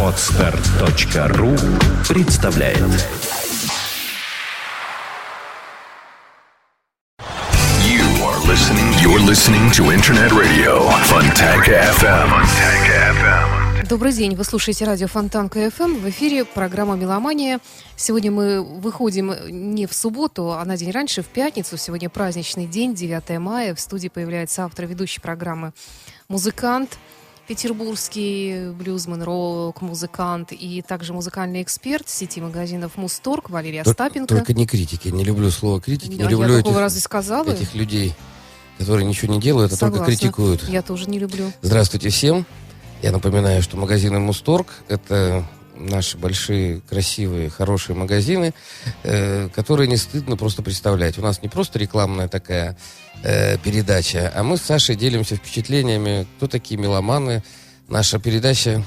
[0.00, 1.56] Отстар.ру
[2.08, 2.78] представляет
[7.80, 8.92] You are listening.
[9.02, 12.28] You're listening to Internet Radio Fontanka FM.
[12.30, 13.88] Fontanka FM.
[13.88, 15.96] Добрый день, вы слушаете радио Фонтан КФМ.
[15.96, 17.58] В эфире программа «Меломания».
[17.96, 21.76] Сегодня мы выходим не в субботу, а на день раньше, в пятницу.
[21.76, 23.74] Сегодня праздничный день, 9 мая.
[23.74, 25.72] В студии появляется автор ведущей программы
[26.28, 26.98] музыкант,
[27.46, 34.34] петербургский блюзмен, рок-музыкант и также музыкальный эксперт сети магазинов Мусторг Валерий Остапенко.
[34.34, 35.08] Только не критики.
[35.08, 36.16] Не люблю слово критики.
[36.16, 37.50] Да, не люблю этих, разве сказала?
[37.50, 38.14] этих людей,
[38.78, 40.16] которые ничего не делают, а только Согласна.
[40.16, 40.68] критикуют.
[40.68, 41.52] Я тоже не люблю.
[41.62, 42.46] Здравствуйте всем.
[43.02, 45.44] Я напоминаю, что магазины Мусторг– это
[45.76, 48.54] наши большие, красивые, хорошие магазины,
[49.02, 51.18] э, которые не стыдно просто представлять.
[51.18, 52.76] У нас не просто рекламная такая
[53.22, 57.42] э, передача, а мы с Сашей делимся впечатлениями, кто такие меломаны.
[57.88, 58.82] Наша передача...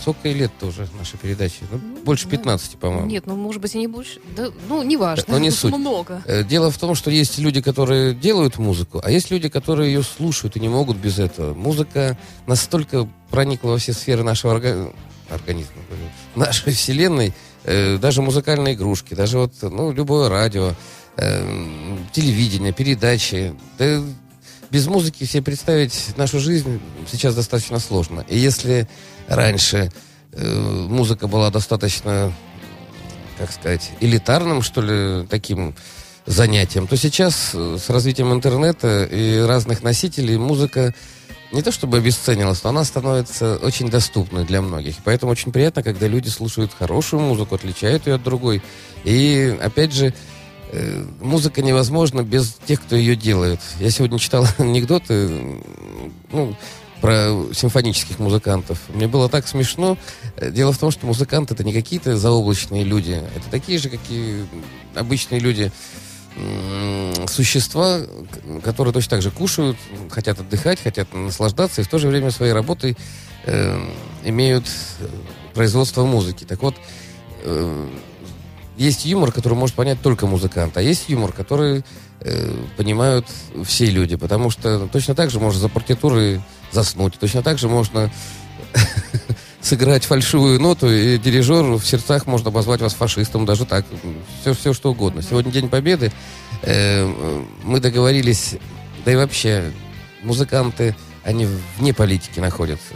[0.00, 1.56] Сколько лет тоже наша передача?
[1.70, 2.30] Ну, больше да.
[2.30, 3.06] 15, по-моему.
[3.06, 4.18] Нет, ну, может быть, и не больше.
[4.34, 5.24] Да, ну, неважно.
[5.28, 5.76] Но не суть.
[5.76, 6.22] Много.
[6.24, 10.02] Э, Дело в том, что есть люди, которые делают музыку, а есть люди, которые ее
[10.02, 11.52] слушают и не могут без этого.
[11.52, 14.94] Музыка настолько проникла во все сферы нашего орга-
[15.30, 15.82] организма,
[16.34, 17.32] нашей вселенной,
[17.64, 20.74] э, даже музыкальные игрушки, даже вот, ну, любое радио,
[21.16, 23.54] э, телевидение, передачи.
[23.78, 24.02] Да
[24.70, 28.24] без музыки себе представить нашу жизнь сейчас достаточно сложно.
[28.28, 28.88] И если
[29.26, 29.90] раньше
[30.32, 32.32] э, музыка была достаточно
[33.40, 35.74] как сказать, элитарным, что ли, таким
[36.26, 40.94] занятием, то сейчас с развитием интернета и разных носителей музыка
[41.52, 44.96] не то чтобы обесценилась, но она становится очень доступной для многих.
[45.04, 48.62] Поэтому очень приятно, когда люди слушают хорошую музыку, отличают ее от другой.
[49.04, 50.14] И, опять же,
[50.72, 53.60] э, музыка невозможна без тех, кто ее делает.
[53.80, 55.60] Я сегодня читал анекдоты,
[56.32, 56.56] ну,
[57.00, 58.78] про симфонических музыкантов.
[58.90, 59.96] Мне было так смешно.
[60.36, 63.22] Э, Дело в том, что музыканты это не какие-то заоблачные люди.
[63.34, 64.44] Это такие же, как и
[64.94, 65.72] обычные люди,
[67.28, 68.00] существа,
[68.62, 69.76] которые точно так же кушают,
[70.10, 72.96] хотят отдыхать, хотят наслаждаться и в то же время своей работой
[73.46, 73.80] э,
[74.24, 74.64] имеют
[75.54, 76.44] производство музыки.
[76.44, 76.76] Так вот,
[77.42, 77.88] э,
[78.76, 81.84] есть юмор, который может понять только музыкант, а есть юмор, который
[82.20, 83.26] э, понимают
[83.64, 86.40] все люди, потому что точно так же можно за партитурой
[86.72, 88.10] заснуть, точно так же можно
[89.60, 93.84] сыграть фальшивую ноту, и дирижеру в сердцах можно обозвать вас фашистом, даже так,
[94.40, 95.22] все, все что угодно.
[95.22, 96.12] Сегодня День Победы,
[96.62, 98.56] э, мы договорились,
[99.04, 99.72] да и вообще,
[100.22, 101.46] музыканты, они
[101.78, 102.94] вне политики находятся.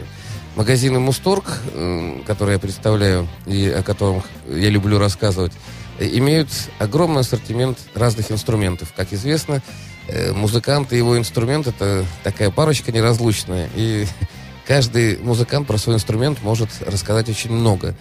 [0.55, 5.51] Магазины Мусторг, э, которые я представляю и о котором я люблю рассказывать,
[5.99, 6.49] имеют
[6.79, 8.93] огромный ассортимент разных инструментов.
[8.95, 9.61] Как известно,
[10.07, 13.69] э, музыкант и его инструмент это такая парочка неразлучная.
[13.75, 14.07] И
[14.67, 17.95] каждый музыкант про свой инструмент может рассказать очень много.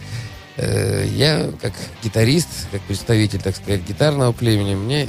[0.57, 5.09] Э, Я, как гитарист, как представитель, так сказать, гитарного племени, мне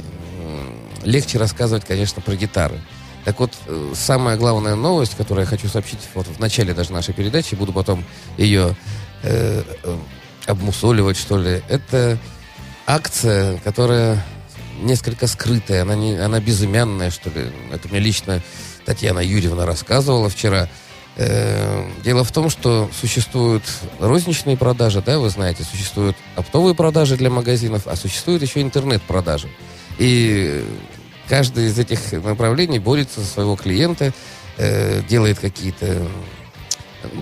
[1.06, 2.80] легче рассказывать, конечно, про гитары.
[3.24, 7.14] Так вот, э, самая главная новость, которую я хочу сообщить вот в начале даже нашей
[7.14, 8.04] передачи, буду потом
[8.36, 8.76] ее
[9.22, 9.96] э, э,
[10.46, 12.18] обмусоливать, что ли, это
[12.86, 14.24] акция, которая
[14.80, 17.50] несколько скрытая, она, не, она безымянная, что ли.
[17.72, 18.42] Это мне лично
[18.84, 20.68] Татьяна Юрьевна рассказывала вчера.
[21.16, 23.64] Э, Дело в том, что существуют
[23.98, 29.48] розничные продажи, да, вы знаете, существуют оптовые продажи для магазинов, а существуют еще интернет-продажи.
[29.98, 30.64] И
[31.28, 34.12] каждый из этих направлений борется за своего клиента,
[34.58, 36.06] э, делает какие-то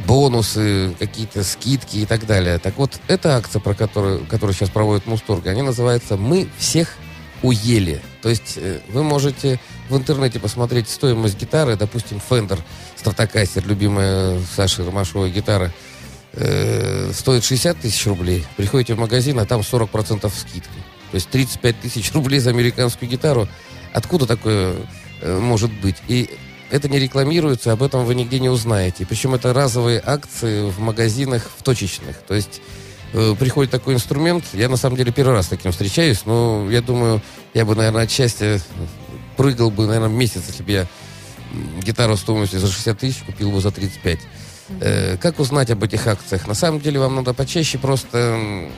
[0.07, 2.59] бонусы, какие-то скидки и так далее.
[2.59, 6.97] Так вот, эта акция, про которую, которую сейчас проводит Мусторг, они называются «Мы всех
[7.45, 8.01] уели».
[8.23, 12.59] То есть э, вы можете в интернете посмотреть стоимость гитары, допустим, Fender
[12.97, 15.73] Stratocaster, любимая Саши Ромашовой гитара,
[16.33, 18.45] э, стоит 60 тысяч рублей.
[18.57, 20.73] Приходите в магазин, а там 40% скидка.
[21.11, 23.47] То есть 35 тысяч рублей за американскую гитару.
[23.93, 24.75] Откуда такое
[25.21, 25.97] э, может быть?
[26.09, 26.31] И
[26.71, 29.07] это не рекламируется, об этом вы нигде не узнаете.
[29.07, 32.17] Причем это разовые акции в магазинах, в точечных.
[32.27, 32.61] То есть
[33.15, 36.83] э, приходит такой инструмент, я на самом деле первый раз с таким встречаюсь, но я
[36.83, 37.23] думаю,
[37.55, 38.61] я бы, наверное, от счастья
[39.37, 40.87] прыгал бы, наверное, месяц, если бы я
[41.83, 44.19] гитару стоимостью за 60 тысяч купил бы за 35.
[44.81, 46.47] Э, как узнать об этих акциях?
[46.47, 48.69] На самом деле вам надо почаще просто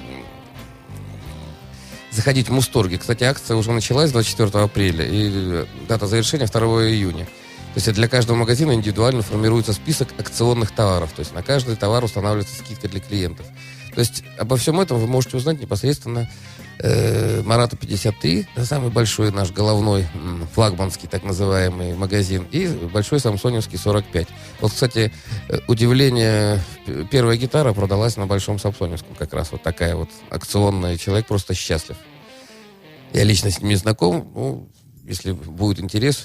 [2.10, 2.96] заходить в Мусторги.
[2.96, 7.24] Кстати, акция уже началась 24 апреля, и э, дата завершения 2 июня.
[7.24, 11.12] То есть для каждого магазина индивидуально формируется список акционных товаров.
[11.12, 13.46] То есть на каждый товар устанавливается скидка для клиентов.
[13.96, 16.28] То есть обо всем этом вы можете узнать непосредственно
[16.80, 20.06] э, Марата 53, самый большой наш головной
[20.52, 24.28] флагманский так называемый магазин, и большой Самсоневский 45.
[24.60, 25.14] Вот, кстати,
[25.48, 26.60] э, удивление,
[27.10, 29.50] первая гитара продалась на Большом Самсоневском как раз.
[29.50, 30.98] Вот такая вот акционная.
[30.98, 31.96] Человек просто счастлив.
[33.14, 34.30] Я лично с ним не знаком.
[34.34, 34.68] Ну,
[35.04, 36.22] если будет интерес,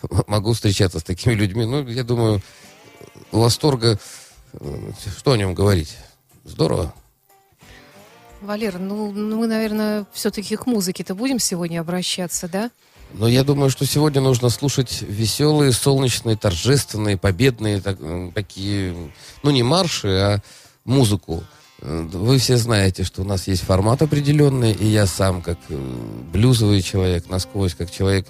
[0.26, 1.66] могу встречаться с такими людьми.
[1.66, 2.40] Ну, я думаю,
[3.32, 3.98] восторга,
[4.54, 5.94] э, что о нем говорить?
[6.46, 6.94] Здорово.
[8.40, 12.70] Валер, ну, ну мы, наверное, все-таки к музыке-то будем сегодня обращаться, да?
[13.14, 17.98] Но я думаю, что сегодня нужно слушать веселые, солнечные, торжественные, победные так,
[18.34, 18.94] такие,
[19.42, 20.42] ну не марши, а
[20.84, 21.44] музыку.
[21.80, 25.76] Вы все знаете, что у нас есть формат определенный, и я сам, как э,
[26.32, 28.26] блюзовый человек, насквозь, как человек,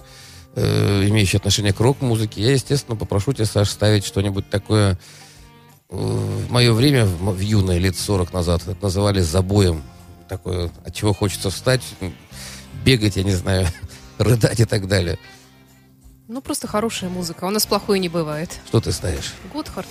[0.56, 4.98] э, имеющий отношение к рок-музыке, я, естественно, попрошу тебя, Саш, ставить что-нибудь такое.
[5.88, 9.82] В мое время, в, юное, лет 40 назад, это называли забоем
[10.28, 11.82] такое, от чего хочется встать,
[12.84, 13.66] бегать, я не знаю,
[14.18, 15.18] рыдать и так далее.
[16.28, 17.44] Ну, просто хорошая музыка.
[17.44, 18.50] У нас плохой не бывает.
[18.66, 19.34] Что ты ставишь?
[19.52, 19.86] Готхард.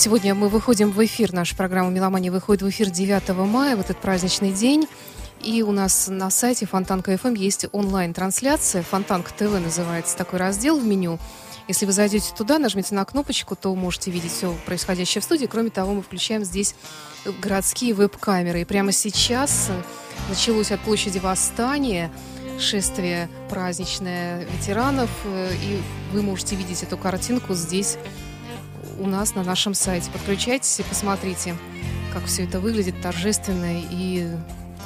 [0.00, 3.98] Сегодня мы выходим в эфир, наша программа «Меломания» выходит в эфир 9 мая, в этот
[3.98, 4.88] праздничный день.
[5.42, 8.82] И у нас на сайте Фонтанка FM есть онлайн-трансляция.
[8.82, 11.18] Фонтанка ТВ называется такой раздел в меню.
[11.68, 15.44] Если вы зайдете туда, нажмите на кнопочку, то можете видеть все происходящее в студии.
[15.44, 16.74] Кроме того, мы включаем здесь
[17.42, 18.62] городские веб-камеры.
[18.62, 19.68] И прямо сейчас
[20.30, 22.10] началось от площади Восстания
[22.58, 25.10] шествие праздничное ветеранов.
[25.24, 25.78] э, И
[26.14, 27.98] вы можете видеть эту картинку здесь
[29.00, 30.10] у нас на нашем сайте.
[30.10, 31.56] Подключайтесь и посмотрите,
[32.12, 34.28] как все это выглядит торжественно и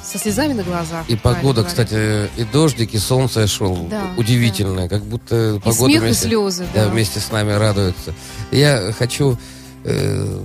[0.03, 1.07] со слезами на глазах.
[1.09, 1.67] И погода, говорят.
[1.67, 3.87] кстати, и дождик, и солнце шел.
[3.89, 6.91] Да, Удивительное, как будто И погода смех, и вместе, слезы, да, да.
[6.91, 8.13] вместе с нами радуется.
[8.51, 9.37] Я хочу
[9.83, 10.39] э,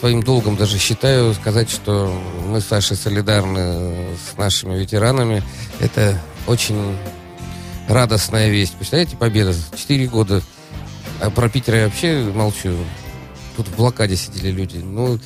[0.00, 2.12] своим долгом даже считаю сказать, что
[2.46, 5.42] мы с Сашей солидарны с нашими ветеранами.
[5.80, 6.96] Это очень
[7.88, 8.74] радостная весть.
[8.74, 9.54] Представляете, победа.
[9.76, 10.42] Четыре года.
[11.20, 12.74] А про Питер я вообще молчу.
[13.56, 14.78] Тут в блокаде сидели люди.
[14.78, 15.18] Ну,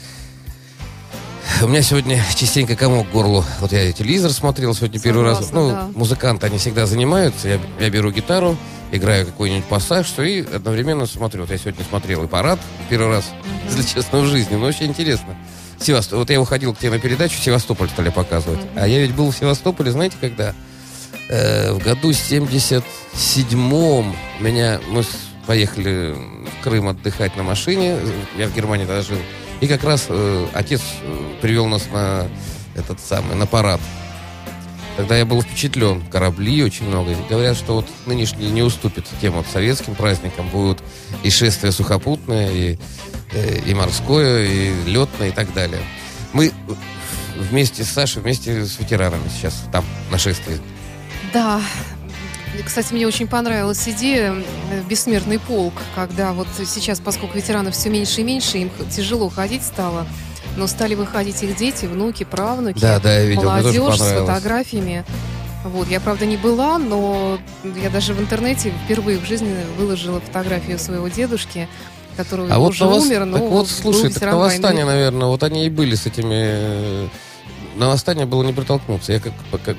[1.62, 3.44] у меня сегодня частенько комок к горлу.
[3.61, 5.47] Вот я телевизор смотрел сегодня первый раз.
[5.47, 5.88] Согласна, Ну, да.
[5.99, 7.49] музыканты, они всегда занимаются.
[7.49, 8.56] Я, я беру гитару,
[8.92, 11.42] играю какой-нибудь пассаж, что и одновременно смотрю.
[11.42, 12.58] Вот я сегодня смотрел и парад
[12.90, 13.25] первый раз,
[13.66, 14.56] если честно, в жизни.
[14.56, 15.35] Но очень интересно.
[15.80, 16.18] Севастополь.
[16.18, 18.61] Вот я уходил к тебе на передачу, Севастополь стали показывать.
[18.76, 20.54] А я ведь был в Севастополе, знаете, когда?
[21.30, 27.96] Э, в году 77-м меня мы с- поехали в Крым отдыхать на машине.
[28.36, 29.16] Я в Германии тогда жил.
[29.60, 32.28] И как раз э, отец э, привел нас на
[32.76, 33.80] этот самый, на парад.
[34.98, 36.04] Тогда я был впечатлен.
[36.12, 37.16] Корабли очень много.
[37.30, 40.50] Говорят, что вот нынешний не уступит тем вот советским праздникам.
[40.50, 40.82] Будут
[41.22, 42.78] и шествия сухопутное, и,
[43.32, 45.80] э, и морское, и летное, и так далее.
[46.34, 46.52] Мы
[47.36, 50.60] вместе с Сашей, вместе с ветеранами сейчас там на шествии.
[51.32, 51.62] Да.
[52.64, 54.34] Кстати, мне очень понравилась идея
[54.70, 59.62] э, «Бессмертный полк», когда вот сейчас, поскольку ветеранов все меньше и меньше, им тяжело ходить
[59.62, 60.06] стало,
[60.56, 65.04] но стали выходить их дети, внуки, правнуки, Да, да, я видел, молодежь с фотографиями.
[65.64, 67.38] Вот, я, правда, не была, но
[67.82, 71.68] я даже в интернете впервые в жизни выложила фотографию своего дедушки,
[72.16, 74.98] который А вот уже вос- умер, но так вот, слушай, так на восстание, войны.
[74.98, 76.34] наверное, вот они и были с этими...
[76.34, 77.08] э,
[77.76, 79.12] На восстание было не протолкнуться.
[79.12, 79.32] Я как,
[79.64, 79.76] как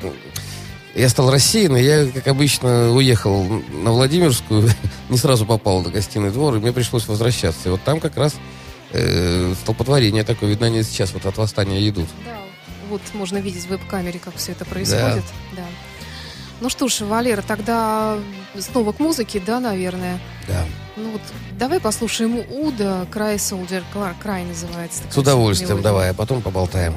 [0.95, 4.69] я стал рассеянный, я, как обычно, уехал на Владимирскую,
[5.09, 7.69] не сразу попал на гостиный двор, и мне пришлось возвращаться.
[7.69, 8.35] И вот там как раз
[8.91, 12.07] э, столпотворение такое, видно, они сейчас вот от восстания идут.
[12.25, 12.37] Да,
[12.89, 15.23] вот можно видеть в веб-камере, как все это происходит.
[15.55, 15.65] Да.
[16.61, 18.17] Ну что ж, Валера, тогда
[18.57, 20.19] снова к музыке, да, наверное.
[20.47, 20.65] Да.
[20.97, 21.21] Ну вот,
[21.57, 25.03] давай послушаем Уда, Soldier, Cry, Cry называется.
[25.09, 25.83] С удовольствием, мелодия.
[25.83, 26.95] давай, а потом поболтаем.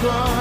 [0.00, 0.39] cross.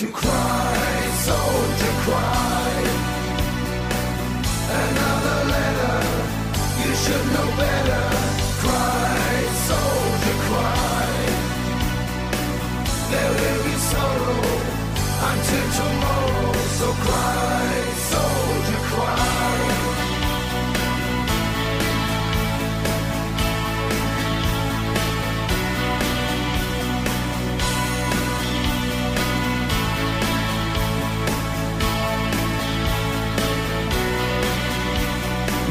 [0.00, 2.72] You cry, soldier, cry?
[4.84, 5.98] Another letter
[6.84, 8.04] you should know better.
[8.62, 9.32] Cry,
[9.68, 11.10] soldier, cry.
[13.10, 14.44] There will be sorrow
[15.30, 16.52] until tomorrow.
[16.78, 17.57] So cry,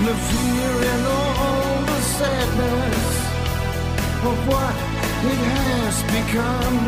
[0.07, 3.07] the fear and all the sadness
[4.29, 4.75] of what
[5.31, 6.79] it has become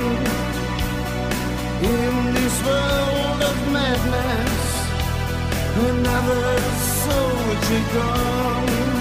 [1.95, 4.63] in this world of madness.
[5.89, 6.59] Another
[7.03, 8.98] soldier gone.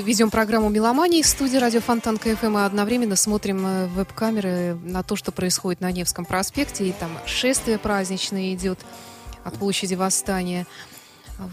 [0.00, 5.02] Ведем программу «Меломания» из студии радио Фонтан КФМ и одновременно смотрим э, в веб-камеры на
[5.02, 6.88] то, что происходит на Невском проспекте.
[6.88, 8.78] И там шествие праздничное идет
[9.44, 10.66] от площади Восстания.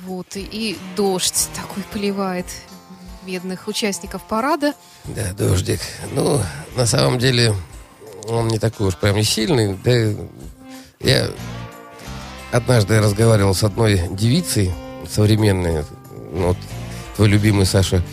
[0.06, 0.28] Вот.
[0.36, 2.46] И, дождь такой поливает
[3.26, 4.74] бедных участников парада.
[5.06, 5.80] Да, дождик.
[6.14, 6.40] Ну,
[6.76, 7.54] на самом деле,
[8.28, 9.78] он не такой уж прям и сильный.
[9.84, 10.24] Да,
[11.00, 11.30] я
[12.52, 14.74] однажды разговаривал с одной девицей
[15.10, 15.84] современной,
[16.32, 16.58] вот
[17.16, 18.04] твой любимый, Саша,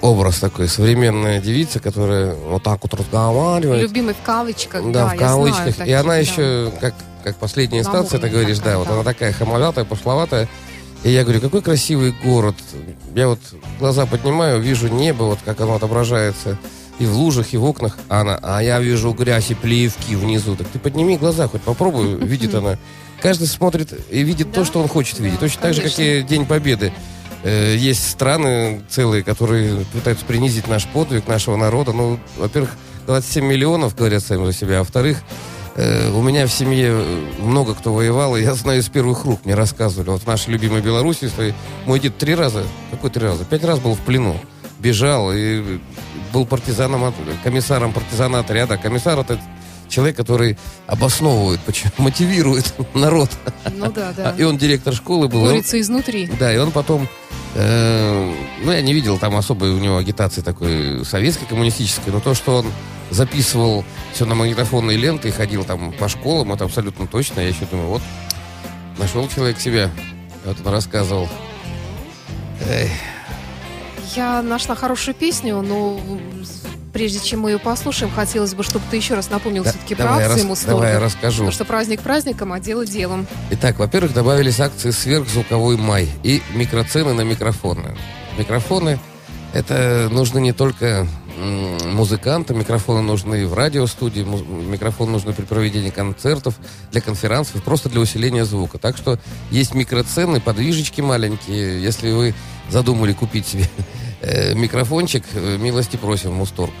[0.00, 3.82] образ такой, современная девица, которая вот так вот разговаривает.
[3.82, 4.82] Любимый в кавычках.
[4.90, 5.64] Да, Да, в я знаю кавычках.
[5.76, 6.16] таких, и она да.
[6.18, 8.94] еще, как, как последняя инстанция, ты говоришь, такая, да, вот да.
[8.94, 10.48] она такая хамоватая, пошловатая.
[11.02, 12.54] И я говорю, какой красивый город.
[13.14, 13.40] Я вот
[13.78, 16.56] глаза поднимаю, вижу небо, вот как оно отображается
[16.98, 17.98] и в лужах, и в окнах.
[18.08, 20.56] А она, а я вижу грязь и плевки внизу.
[20.56, 22.78] Так ты подними глаза, хоть попробуй, видит она.
[23.20, 24.66] Каждый смотрит и видит то, Да.
[24.66, 25.34] что он хочет видеть.
[25.40, 26.92] Да, Точно так же, как и День Победы.
[27.44, 31.92] Э, Есть страны целые, которые пытаются принизить наш подвиг, нашего народа.
[31.92, 32.70] Ну, во-первых,
[33.06, 34.76] 27 миллионов говорят сами за себя.
[34.76, 35.18] А во-вторых,
[35.76, 36.94] э, у меня в семье
[37.38, 40.08] много кто воевал, и я знаю из первых рук, мне рассказывали.
[40.10, 41.52] Вот в нашей любимой Беларуси своей,
[41.84, 43.44] мой дед три раза, какой три раза?
[43.44, 44.40] Пять раз был в плену.
[44.78, 45.78] Бежал и
[46.32, 48.76] был партизаном, от- комиссаром партизана отряда.
[48.76, 49.38] Комиссар это
[49.88, 53.30] человек, который обосновывает, почему, мотивирует народ.
[53.70, 54.34] Ну да, да.
[54.38, 55.42] И он директор школы был.
[55.42, 56.26] Борется изнутри.
[56.40, 57.08] да, и он потом,
[57.54, 62.56] ну, я не видел там особой у него агитации такой советской, коммунистической, но то, что
[62.56, 62.66] он
[63.10, 67.40] записывал все на магнитофонные ленты и ходил там по школам, это абсолютно точно.
[67.40, 68.02] Я еще думаю, вот,
[68.98, 69.90] нашел человек себя.
[70.44, 71.28] Вот он рассказывал.
[72.68, 72.90] Эх,
[74.14, 76.00] Я нашла хорошую песню, но
[76.94, 80.14] прежде чем мы ее послушаем, хотелось бы, чтобы ты еще раз напомнил да, все-таки про
[80.14, 80.76] акции рас- Мусторга.
[80.76, 81.38] давай я расскажу.
[81.38, 83.26] Потому что праздник праздником, а дело делом.
[83.50, 87.96] Итак, во-первых, добавились акции «Сверхзвуковой май» и микроцены на микрофоны.
[88.38, 88.98] Микрофоны
[89.52, 91.06] это нужны не только
[91.92, 96.54] музыкантам, микрофоны нужны в радиостудии, микрофоны нужны при проведении концертов,
[96.92, 98.78] для конферансов, просто для усиления звука.
[98.78, 99.18] Так что
[99.50, 101.82] есть микроцены, подвижечки маленькие.
[101.82, 102.34] Если вы
[102.70, 103.68] задумали купить себе
[104.24, 106.72] э, микрофончик, э, милости просим Мусторг.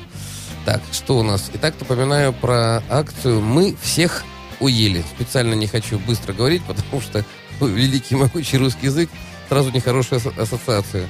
[0.64, 1.50] Так, что у нас?
[1.54, 4.24] Итак, напоминаю про акцию «Мы всех
[4.60, 5.04] уели».
[5.14, 7.24] Специально не хочу быстро говорить, потому что
[7.60, 9.10] великий могучий русский язык
[9.48, 11.06] сразу нехорошая ассоциация.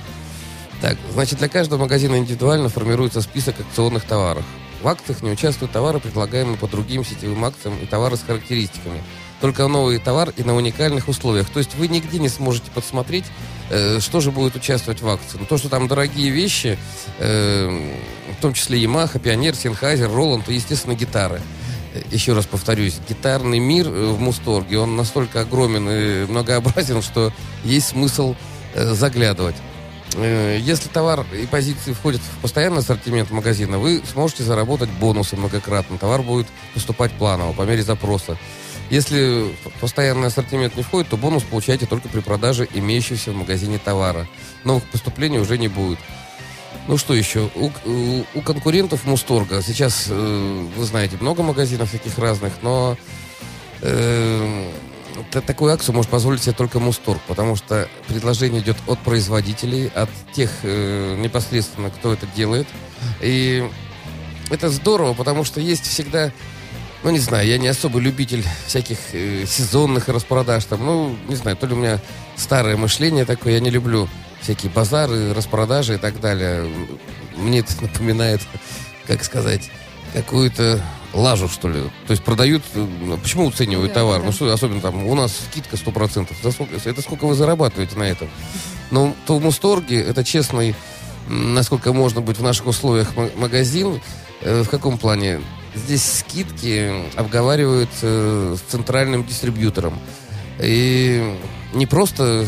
[0.80, 4.44] Так, значит, для каждого магазина индивидуально формируется список акционных товаров.
[4.82, 9.02] В акциях не участвуют товары, предлагаемые по другим сетевым акциям и товары с характеристиками.
[9.40, 11.48] Только новый товар и на уникальных условиях.
[11.50, 13.24] То есть вы нигде не сможете подсмотреть,
[13.70, 15.38] э, что же будет участвовать в акции.
[15.38, 16.78] Ну, то, что там дорогие вещи,
[17.18, 17.92] э,
[18.38, 21.42] в том числе Yamaha, Пионер, Сенхайзер, Роланд и, естественно, гитары.
[21.92, 27.32] Э, Еще раз повторюсь, гитарный мир э, в Мусторге, он настолько огромен и многообразен, что
[27.64, 28.36] есть смысл
[28.74, 29.56] э, заглядывать.
[30.16, 35.98] Э, Если товар и позиции входят в постоянный ассортимент магазина, вы сможете заработать бонусы многократно.
[35.98, 38.38] Товар будет поступать планово, по мере запроса.
[38.90, 43.78] Если в постоянный ассортимент не входит, то бонус получаете только при продаже имеющегося в магазине
[43.78, 44.26] товара.
[44.64, 45.98] Новых поступлений уже не будет.
[46.86, 47.50] Ну что еще?
[47.54, 52.98] У, у- у конкурентов Мусторга сейчас, э, вы знаете, много магазинов таких разных, но
[53.80, 54.70] э,
[55.30, 60.10] та- такую акцию может позволить себе только Мусторг, потому что предложение идет от производителей, от
[60.34, 62.66] тех э, непосредственно, кто это делает.
[63.22, 63.64] И
[64.50, 66.32] это здорово, потому что есть всегда,
[67.04, 71.56] ну не знаю, я не особый любитель всяких э, сезонных распродаж, там, ну не знаю,
[71.56, 72.00] то ли у меня
[72.36, 74.08] старое мышление такое, я не люблю
[74.40, 76.68] всякие базары, распродажи и так далее.
[77.36, 78.40] Мне это напоминает,
[79.06, 79.70] как сказать,
[80.12, 80.80] какую-то
[81.12, 81.80] лажу, что ли.
[82.06, 82.62] То есть продают...
[82.74, 82.86] э,
[83.22, 84.20] Почему уценивают Да, товар?
[84.20, 84.26] да.
[84.26, 86.28] Ну что, особенно там, у нас скидка 100%.
[86.40, 88.28] Это сколько, это сколько вы зарабатываете на этом?
[88.90, 90.74] Но то в Мусторге это честный,
[91.28, 94.00] насколько можно быть в наших условиях, ма- магазин.
[94.42, 95.40] Э, В каком плане?
[95.74, 99.98] Здесь скидки обговаривают э, с центральным дистрибьютором.
[100.60, 101.36] И
[101.72, 102.46] не просто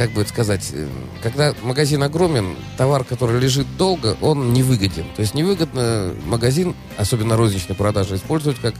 [0.00, 0.88] как бы это сказать, э,
[1.22, 5.04] когда магазин огромен, товар, который лежит долго, он невыгоден.
[5.14, 8.74] То есть невыгодно магазин, особенно розничной продажи, использовать как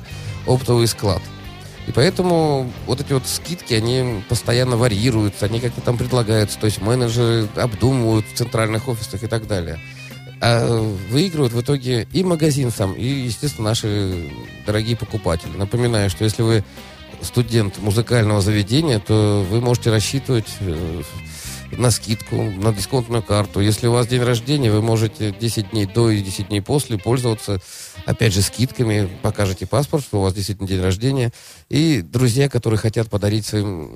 [0.46, 1.20] оптовый склад.
[1.86, 6.80] И поэтому вот эти вот скидки, они постоянно варьируются, они как-то там предлагаются, то есть
[6.80, 9.78] менеджеры обдумывают в центральных офисах и так далее.
[10.40, 10.66] А
[11.10, 14.30] выигрывают в итоге и магазин сам, и, естественно, наши
[14.64, 15.54] дорогие покупатели.
[15.56, 16.64] Напоминаю, что если вы
[17.22, 21.02] студент музыкального заведения, то вы можете рассчитывать э,
[21.72, 23.60] на скидку, на дисконтную карту.
[23.60, 27.60] Если у вас день рождения, вы можете 10 дней до и 10 дней после пользоваться,
[28.06, 29.08] опять же, скидками.
[29.22, 31.32] Покажете паспорт, что у вас действительно день рождения.
[31.68, 33.90] И друзья, которые хотят подарить своим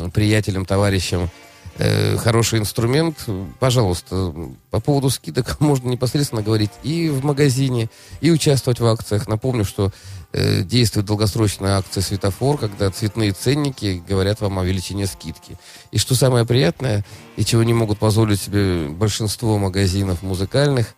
[0.00, 1.30] м, приятелям, товарищам
[1.78, 3.26] э, хороший инструмент,
[3.58, 4.34] пожалуйста,
[4.70, 7.88] по поводу скидок можно непосредственно говорить и в магазине,
[8.20, 9.28] и участвовать в акциях.
[9.28, 9.90] Напомню, что
[10.32, 15.56] э, действует долгосрочная акция «Светофор», когда цветные ценники говорят вам о величине скидки.
[15.90, 17.04] И что самое приятное,
[17.36, 20.94] и чего не могут позволить себе большинство магазинов музыкальных,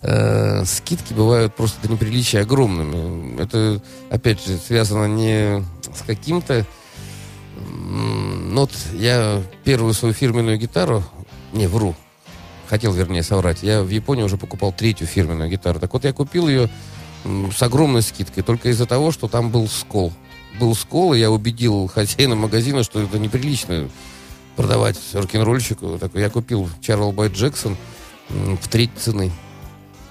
[0.00, 3.40] э, скидки бывают просто до неприличия огромными.
[3.40, 5.64] Это, опять же, связано не
[5.94, 6.66] с каким-то...
[7.56, 11.04] Ну вот я первую свою фирменную гитару...
[11.52, 11.94] Не, вру.
[12.68, 13.62] Хотел, вернее, соврать.
[13.62, 15.78] Я в Японии уже покупал третью фирменную гитару.
[15.78, 16.70] Так вот, я купил ее
[17.24, 20.12] с огромной скидкой, только из-за того, что там был скол.
[20.58, 23.88] Был скол, и я убедил хозяина магазина, что это неприлично
[24.56, 25.98] продавать рок-н-ролльщику.
[25.98, 27.76] Так я купил Чарл Байт Джексон
[28.28, 29.30] в треть цены.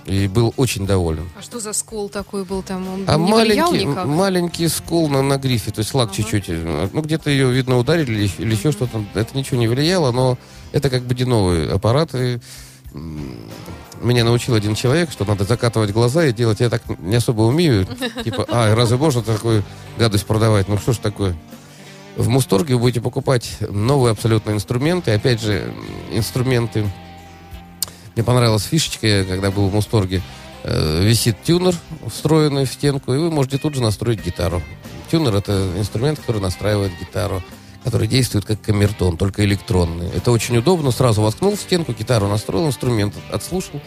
[0.06, 1.30] И был очень доволен.
[1.38, 2.88] А что за скол такой был там?
[2.88, 6.16] Он А не маленький, маленький скол на, на грифе, то есть лак Ага.
[6.18, 6.46] чуть-чуть.
[6.48, 9.04] э, Ну, где-то ее, видно, ударили или, или еще что-то.
[9.14, 10.38] Это ничего не влияло, но
[10.72, 12.16] это как бы новый аппарат.
[12.16, 12.40] И,
[14.02, 16.60] меня научил один человек, что надо закатывать глаза и делать.
[16.60, 17.88] Я так не особо умею.
[18.24, 19.64] Типа, а, разве можно такую
[19.98, 20.68] гадость продавать?
[20.68, 21.38] Ну, что ж такое?
[22.18, 25.12] В Мусторге вы будете покупать новые абсолютно инструменты.
[25.12, 25.74] Опять же,
[26.12, 26.92] инструменты...
[28.16, 30.22] Мне понравилась фишечка, когда был в Мусторге.
[30.64, 31.76] Э, висит тюнер,
[32.08, 34.62] встроенный в стенку, и вы можете тут же настроить гитару.
[35.10, 37.42] Тюнер— это инструмент, который настраивает гитару,
[37.84, 40.10] который действует как камертон, только электронный.
[40.10, 40.92] Это очень удобно.
[40.92, 43.82] Сразу воткнул в стенку, гитару настроил, инструмент отслушал.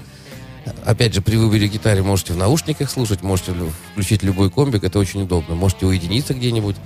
[0.84, 4.98] Опять же, при выборе гитары можете в наушниках слушать, можете лю- включить любой комбик, это
[4.98, 5.54] очень удобно.
[5.54, 6.76] Можете уединиться где-нибудь.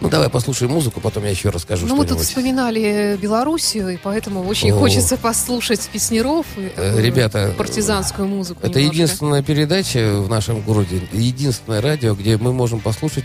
[0.00, 4.46] Ну, давай послушаем музыку, потом я еще расскажу Ну, мы тут вспоминали Белоруссию, и поэтому
[4.46, 4.78] очень О.
[4.78, 8.60] хочется послушать песнеров и Э, такую ребята, партизанскую музыку.
[8.62, 8.94] Это немножко.
[8.94, 13.24] единственная передача в нашем городе, единственное радио, где мы можем послушать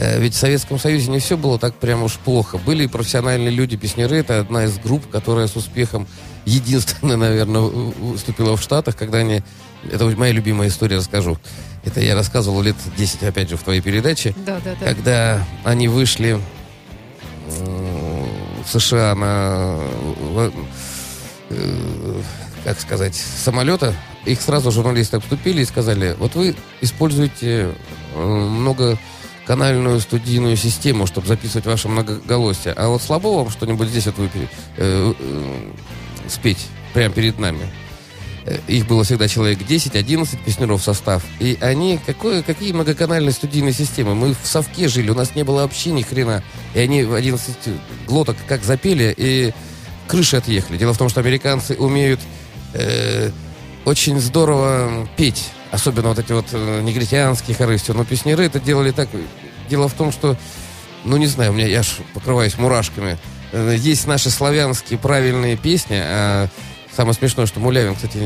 [0.00, 2.56] Э, Ведь в Советском Союзе не все было так прям уж плохо.
[2.56, 4.16] Были профессиональные люди, песнеры.
[4.16, 6.06] Это одна из групп, которая с успехом
[6.46, 9.42] единственная, наверное, выступила в Штатах, когда они...
[9.90, 11.38] Это моя любимая история, расскажу.
[11.84, 14.34] Это я рассказывал лет 10, опять же, в твоей передаче.
[14.44, 14.86] Да, да, да.
[14.86, 16.38] Когда они вышли
[17.58, 18.28] м,
[18.64, 19.78] в США на,
[21.50, 22.20] э,
[22.64, 23.94] как сказать, самолета,
[24.26, 27.74] их сразу журналисты обступили и сказали, вот вы используете
[28.14, 34.16] э, многоканальную студийную систему, чтобы записывать ваше многоголосие, а вот слабо вам что-нибудь здесь вот
[34.18, 35.70] выпи- э, э,
[36.28, 37.60] спеть прямо перед нами.
[38.44, 41.22] Э, Их было всегда человек 10-11 песнеров состав.
[41.38, 44.14] И они, какое, какие многоканальные студийные системы?
[44.14, 46.42] Мы в совке жили, у нас не было вообще ни хрена.
[46.74, 47.56] И они в 11
[48.06, 49.52] глоток как запели, и
[50.08, 50.78] крыши отъехали.
[50.78, 52.20] Дело в том, что американцы умеют
[52.74, 53.30] э,
[53.84, 55.48] очень здорово петь.
[55.70, 57.78] Особенно вот эти вот э, негритянские хоры.
[57.88, 59.08] Но песнеры это делали так.
[59.68, 60.36] Дело в том, что,
[61.04, 63.18] ну не знаю, у меня я ж покрываюсь мурашками.
[63.52, 66.48] Э, Есть наши славянские правильные песни, а
[67.00, 68.18] самое смешное, что Мулявин, кстати,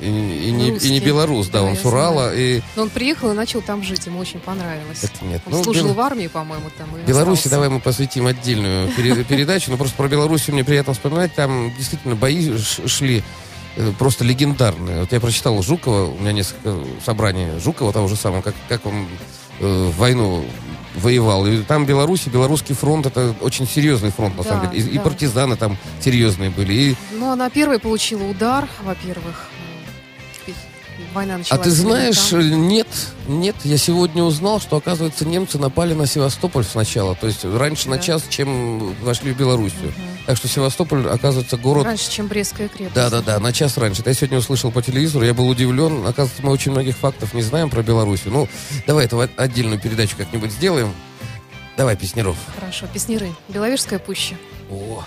[0.00, 2.38] и, и- и не, и не белорус, да, Да, он с Урала, знаю.
[2.38, 5.02] и Но он приехал и начал там жить, ему очень понравилось.
[5.02, 5.42] это нет.
[5.46, 6.88] Он Ну, служил Бел- в армии, по-моему, там.
[7.04, 7.50] Беларуси остался.
[7.50, 12.14] давай мы посвятим отдельную пере- передачу, но просто про Белоруссию мне приятно вспоминать, там действительно
[12.14, 13.24] бои шли
[13.76, 15.00] э, просто легендарные.
[15.00, 19.06] Вот я прочитал Жукова, у меня несколько собраний Жукова того же самого, как, как он
[19.58, 20.44] э, в войну
[20.94, 21.46] воевал.
[21.46, 24.84] И там Беларусь, и Белорусский фронт, это очень серьезный фронт, на Да, самом деле.
[24.84, 25.02] И, и да.
[25.02, 26.72] партизаны там серьезные были.
[26.72, 29.49] И Ну, она первой получила удар, во-первых.
[31.12, 31.62] Война А началась.
[31.64, 32.86] ты именно знаешь, нет,
[33.26, 37.14] нет, я сегодня узнал, что, оказывается, немцы напали на Севастополь сначала.
[37.16, 38.02] То есть раньше на Да.
[38.02, 39.92] час, чем вошли в Белоруссию.
[40.26, 41.84] Так что Севастополь, оказывается, город...
[41.84, 42.94] Раньше, чем Брестская крепость.
[42.94, 44.02] Да-да-да, на час раньше.
[44.06, 46.06] Я сегодня услышал по телевизору, я был удивлен.
[46.06, 48.32] Оказывается, мы очень многих фактов не знаем про Белоруссию.
[48.32, 48.48] Ну,
[48.86, 50.94] давай эту от- отдельную передачу как-нибудь сделаем.
[51.76, 52.36] Давай, Песнеров.
[52.54, 53.30] Хорошо, песниры.
[53.48, 54.34] Беловежская пуща.
[54.70, 55.02] О,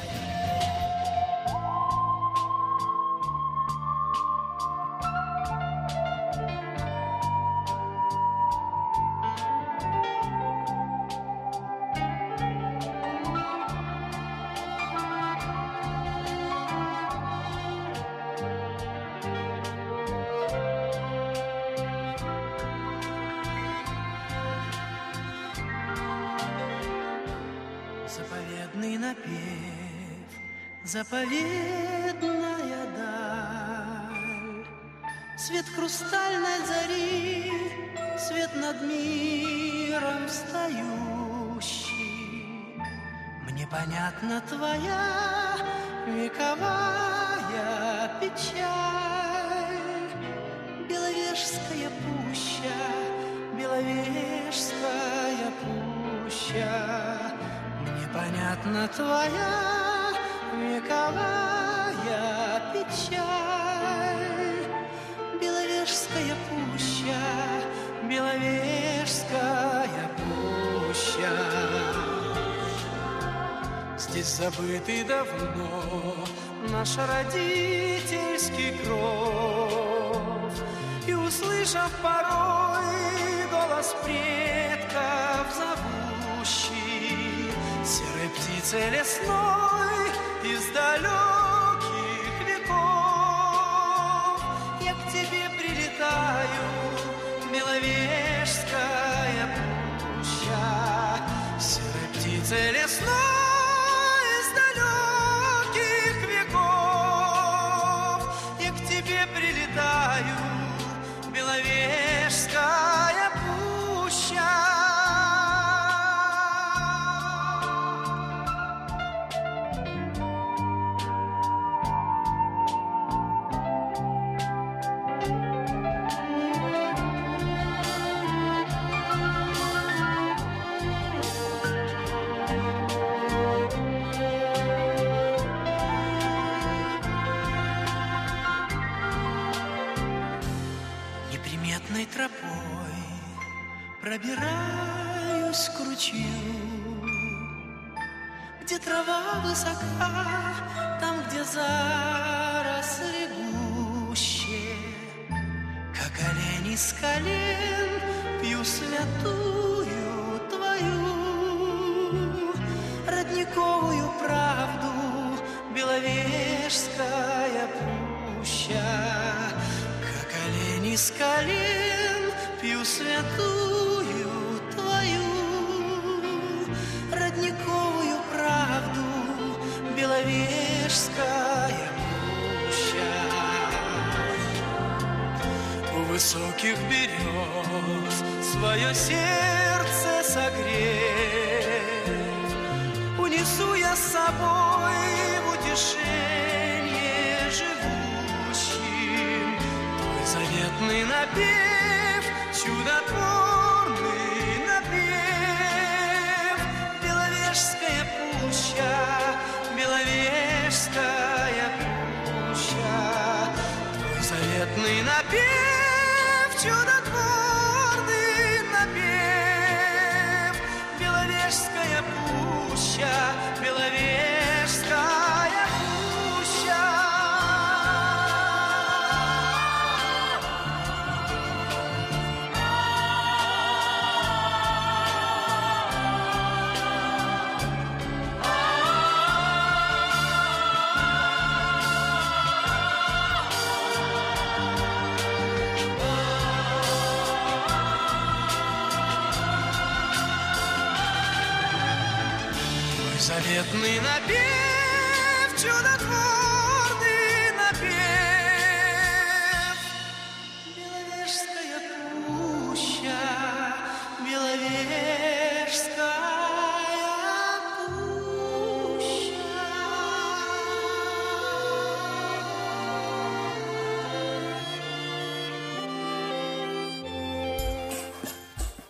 [253.71, 254.12] Let me.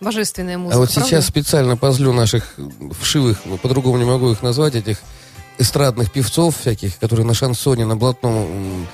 [0.04, 0.76] Божественная музыка.
[0.76, 1.10] А вот правда?
[1.10, 2.56] сейчас специально позлю наших
[3.00, 4.98] вшивых, по-другому не могу их назвать, этих
[5.58, 8.88] эстрадных певцов всяких, которые на шансоне, на блатном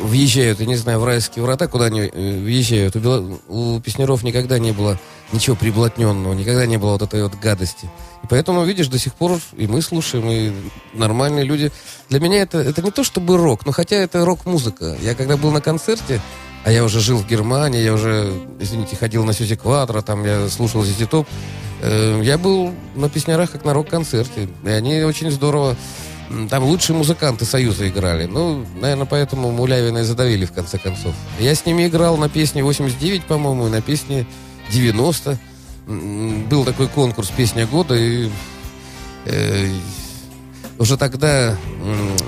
[0.00, 2.96] въезжают, я не знаю, в райские врата, куда они э, въезжают.
[2.96, 4.98] У, Бела- у песнеров никогда не было
[5.32, 7.88] ничего приблотненного, никогда не было вот этой вот гадости.
[8.24, 10.52] И поэтому, видишь, до сих пор и мы слушаем, и
[10.94, 11.70] нормальные люди.
[12.08, 14.96] Для меня это, это не то чтобы рок, но хотя это рок-музыка.
[15.00, 16.20] Я когда был на концерте,
[16.64, 20.48] а я уже жил в Германии, я уже, извините, ходил на Сюзи Квадро, там я
[20.48, 21.26] слушал Зизи Топ.
[21.82, 24.48] Э, Я был на песнярах как на рок-концерте.
[24.64, 25.76] И они очень здорово...
[26.50, 28.26] Там лучшие музыканты Союза играли.
[28.26, 31.14] Ну, наверное, поэтому Мулявина и задавили в конце концов.
[31.38, 34.26] Я с ними играл на песне 89, по-моему, и на песне
[34.72, 35.38] 90.
[35.86, 38.28] М, Был такой конкурс «Песня года», и
[39.26, 39.68] э,
[40.80, 41.56] уже тогда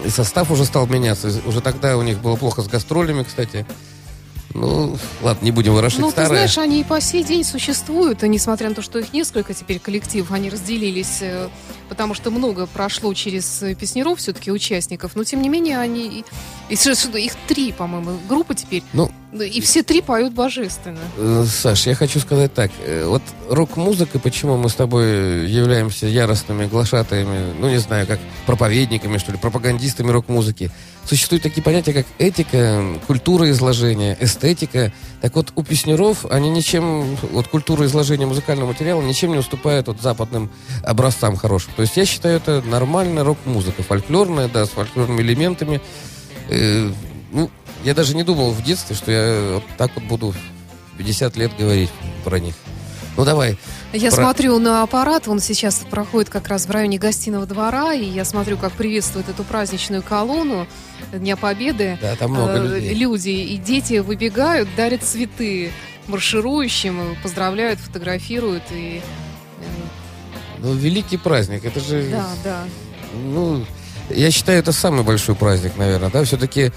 [0.06, 1.32] и состав уже стал меняться.
[1.44, 3.66] Уже тогда у них было плохо с гастролями, кстати.
[4.60, 6.30] Ну, ладно, не будем ворошить Ну, ты старое.
[6.30, 9.78] знаешь, они и по сей день существуют, и несмотря на то, что их несколько теперь
[9.78, 11.48] коллективов, они разделились, э,
[11.88, 16.24] потому что много прошло через э, песнеров все-таки участников, но тем не менее они...
[17.18, 21.00] их три, по-моему, группы теперь, Ну, и все три поют божественно.
[21.18, 22.70] Э, Саш, я хочу сказать так.
[22.84, 29.18] Э, Вот рок-музыка, почему мы с тобой являемся яростными глашатаями, ну, не знаю, как проповедниками,
[29.18, 30.70] что ли, пропагандистами рок-музыки.
[31.04, 34.92] Существуют такие понятия, как этика, культура изложения, эстетика.
[35.20, 40.00] Так вот, у песнеров они ничем, вот культура изложения музыкального материала ничем не уступает вот
[40.00, 40.50] западным
[40.82, 41.72] образцам хорошим.
[41.76, 45.80] То есть я считаю, это нормальная рок-музыка, фольклорная, да, с фольклорными элементами.
[46.48, 46.90] Э,
[47.30, 47.50] ну,
[47.88, 51.52] я даже не думал в детстве, что я вот так вот буду в 50 лет
[51.58, 51.88] говорить
[52.22, 52.54] про них.
[53.16, 53.58] Ну, давай.
[53.94, 58.04] Я Про- смотрю на аппарат, он сейчас проходит как раз в районе гостиного двора, и
[58.04, 60.66] я смотрю, как приветствует эту праздничную колонну
[61.14, 61.98] Дня Победы.
[62.02, 62.94] Да, там много Э, людей.
[62.94, 65.72] Люди и дети выбегают, дарят цветы
[66.08, 68.64] марширующим, поздравляют, фотографируют.
[68.70, 69.00] И,
[69.60, 69.64] э,
[70.58, 71.64] Ну, великий праздник.
[71.64, 72.06] Это же...
[72.10, 72.64] да, да.
[73.14, 73.64] Ну,
[74.10, 76.72] я считаю, это самый большой праздник, наверное, да, все-таки,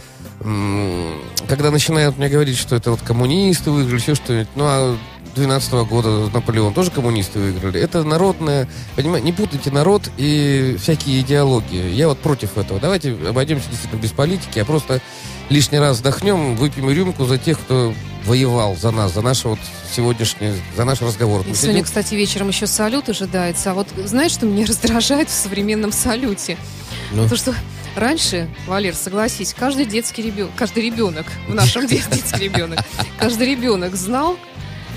[1.47, 4.97] когда начинают мне говорить, что это вот коммунисты выиграли, еще что-нибудь, ну, а
[5.35, 7.79] 12 года Наполеон тоже коммунисты выиграли.
[7.79, 11.89] Это народное, понимаете, не путайте народ и всякие идеологии.
[11.93, 12.79] Я вот против этого.
[12.79, 14.99] Давайте обойдемся действительно без политики, а просто
[15.49, 17.93] лишний раз вдохнем, выпьем рюмку за тех, кто
[18.25, 19.59] воевал за нас, за наш вот
[19.95, 21.41] сегодняшний, за наш разговор.
[21.45, 23.71] И Мы сегодня, сидим- кстати, вечером еще салют ожидается.
[23.71, 26.57] А вот знаешь, что меня раздражает в современном салюте?
[27.11, 27.27] Ну.
[27.27, 27.53] То, что
[27.95, 32.79] раньше, Валер, согласись, каждый детский ребенок, каждый ребенок в нашем детстве, детский ребенок,
[33.19, 34.37] каждый ребенок знал,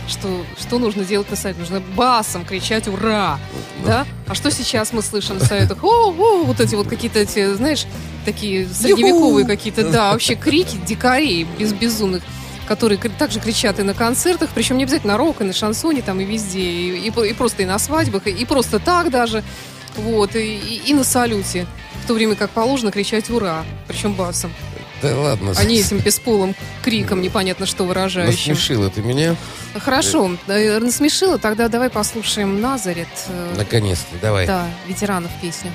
[0.08, 1.60] что, что нужно делать на салюте.
[1.60, 3.38] Нужно басом кричать «Ура!»
[3.84, 4.06] Да?
[4.26, 5.82] А что сейчас мы слышим на советах?
[5.82, 7.86] О, о, вот эти вот какие-то эти, знаешь,
[8.24, 12.22] такие средневековые какие-то, да, вообще крики дикарей без безумных
[12.66, 16.18] которые также кричат и на концертах, причем не обязательно на рок, и на шансоне, там,
[16.20, 19.44] и везде, и, и и просто и на свадьбах, и, и просто так даже,
[19.96, 21.66] вот, и, и- и на салюте,
[22.04, 24.52] в то время как положено кричать «Ура!», причем басом,
[25.02, 25.54] Да ладно.
[25.56, 28.52] а не этим бесполым криком, непонятно что выражающим.
[28.52, 29.36] Насмешила ты меня.
[29.78, 34.16] Хорошо, э, насмешила, тогда давай послушаем Назарет, э, Наконец-то.
[34.20, 34.46] Давай.
[34.46, 35.70] да, ветеранов песню.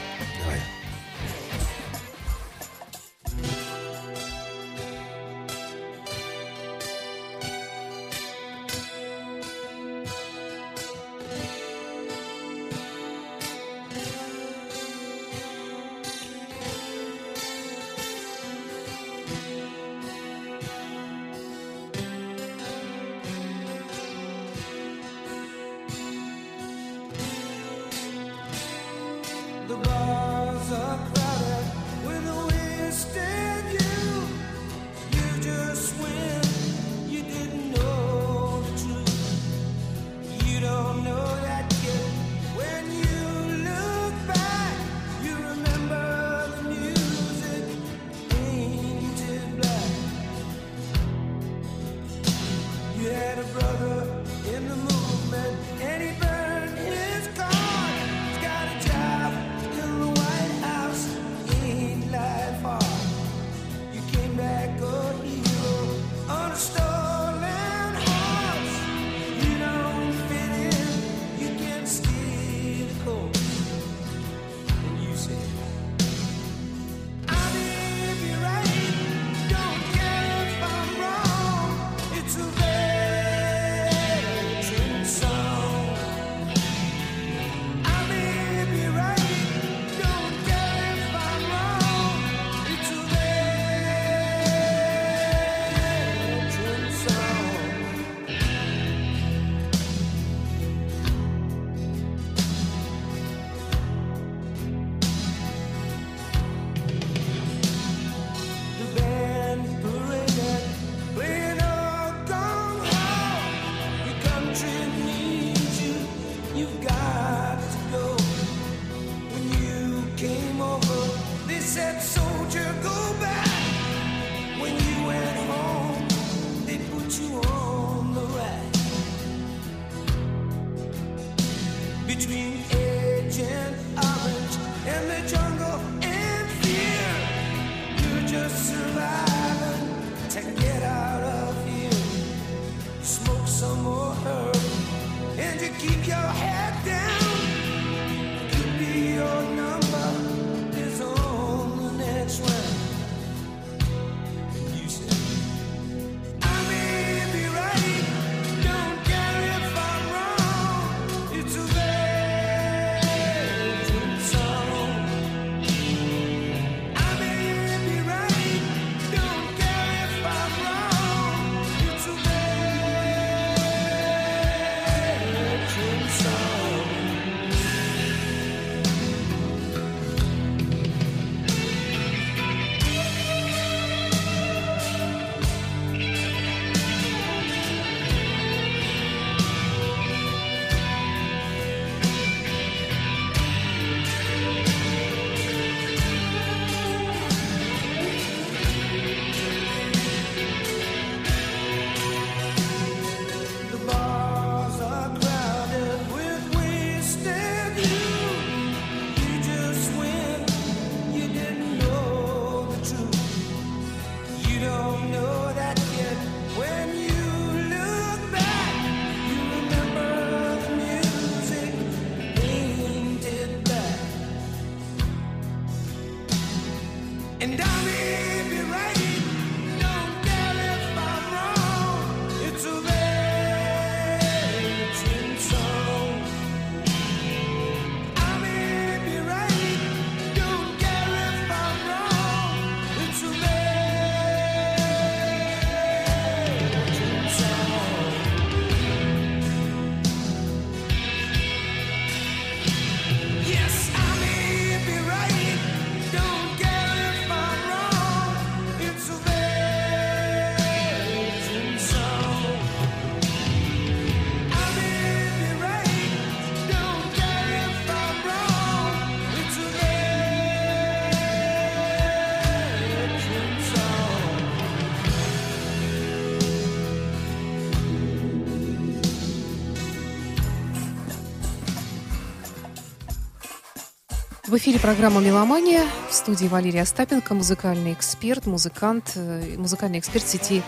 [284.49, 285.83] В эфире программа «Меломания».
[286.09, 290.63] В студии Валерия Остапенко, музыкальный эксперт, музыкант, э, музыкальный эксперт сети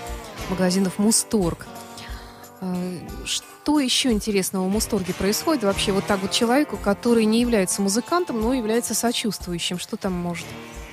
[0.51, 1.65] магазинов «Мусторг».
[2.61, 5.63] Э, Что еще интересного в «Мусторге» происходит?
[5.63, 9.79] Вообще вот так вот человеку, который не является музыкантом, но является сочувствующим.
[9.79, 10.45] Что там может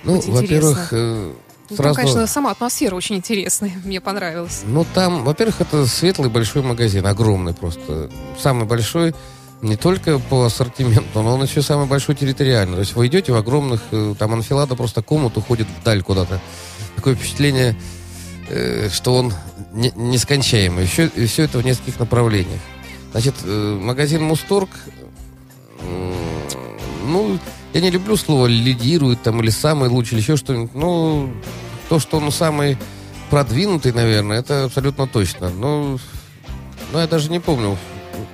[0.03, 1.35] Ну, быть во-первых, э,
[1.69, 1.95] Ну, сразу...
[1.95, 3.73] Там, конечно, сама атмосфера очень интересная.
[3.85, 4.63] Мне понравилась.
[4.65, 8.11] Ну, там, во-первых, это светлый большой магазин, огромный просто.
[8.41, 9.15] Самый большой
[9.63, 12.75] не только по ассортименту, но он еще самый большой территориально.
[12.75, 16.41] То есть вы идете в огромных, э, там анфилада просто комнат уходит вдаль куда-то.
[16.97, 17.77] Такое впечатление,
[18.49, 19.33] э, что он
[19.73, 20.85] не- нескончаемый.
[20.85, 22.61] Еще, все это в нескольких направлениях.
[23.13, 24.71] Значит, э, магазин Мусторг,
[27.05, 27.39] ну,
[27.73, 30.75] я не люблю слово лидирует там или самый лучший, или еще что-нибудь.
[30.75, 31.31] Ну,
[31.89, 32.77] то, что он самый
[33.31, 35.51] продвинутый, наверное, это абсолютно точно.
[35.51, 35.99] Но,
[36.93, 37.77] но я даже не помню.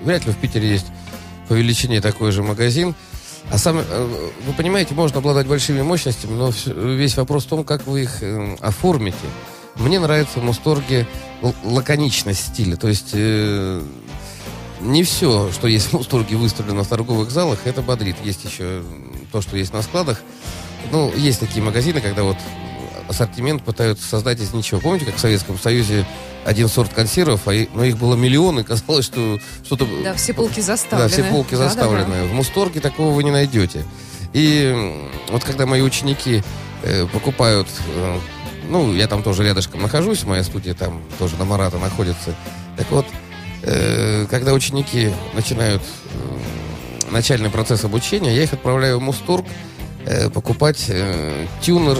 [0.02, 0.86] Вряд ли в Питере есть
[1.48, 2.94] по величине такой же магазин.
[3.50, 7.86] А сам, э, вы понимаете, можно обладать большими мощностями, но весь вопрос в том, как
[7.86, 9.16] вы их э, оформите.
[9.76, 11.06] Мне нравится в Мусторге
[11.62, 12.76] лаконичность стиля.
[12.76, 13.82] То есть э,
[14.80, 18.16] не все, что есть в Мусторге выставлено в торговых залах, это бодрит.
[18.24, 18.82] Есть еще
[19.32, 20.22] то, что есть на складах.
[20.92, 22.36] Ну, есть такие магазины, когда вот
[23.08, 24.80] ассортимент пытаются создать из ничего.
[24.80, 26.06] Помните, как в Советском Союзе
[26.44, 29.86] один сорт консервов, а и- но их было миллионы, казалось, что что-то...
[30.02, 31.08] Да, все полки Да, заставлены.
[31.08, 31.68] все полки Да-да-да.
[31.70, 32.24] заставлены.
[32.28, 33.84] В Мусторге такого вы не найдете.
[34.32, 34.74] И
[35.30, 36.42] вот когда мои ученики
[36.82, 38.18] э, покупают, э,
[38.68, 42.34] ну, я там тоже рядышком нахожусь, моя студия там тоже на Марата находится.
[42.76, 43.06] Так вот,
[43.62, 49.44] э, когда ученики начинают э, начальный процесс обучения, я их отправляю в Мусторг
[50.04, 51.98] э, покупать э, тюнер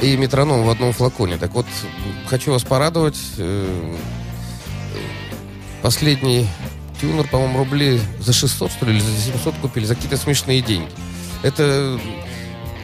[0.00, 1.36] и метроном в одном флаконе.
[1.36, 1.66] Так вот,
[2.26, 3.18] хочу вас порадовать.
[3.38, 3.96] э,
[5.82, 6.46] Последний
[7.00, 10.90] тюнер, по-моему, рублей за 600, что ли, или за 700 купили, за какие-то смешные деньги.
[11.42, 11.98] Это...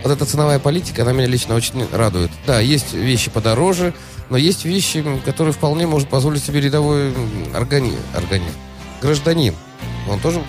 [0.03, 2.31] Вот эта ценовая политика, она меня лично очень радует.
[2.47, 3.93] Да, есть вещи подороже,
[4.31, 7.12] но есть вещи, которые вполне может позволить себе рядовой
[7.55, 7.93] органи...
[9.03, 9.55] Гражданин.
[10.09, 10.43] Он тоже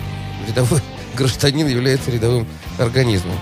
[0.47, 0.79] рядовой
[1.15, 2.47] гражданин является рядовым
[2.77, 3.37] организмом.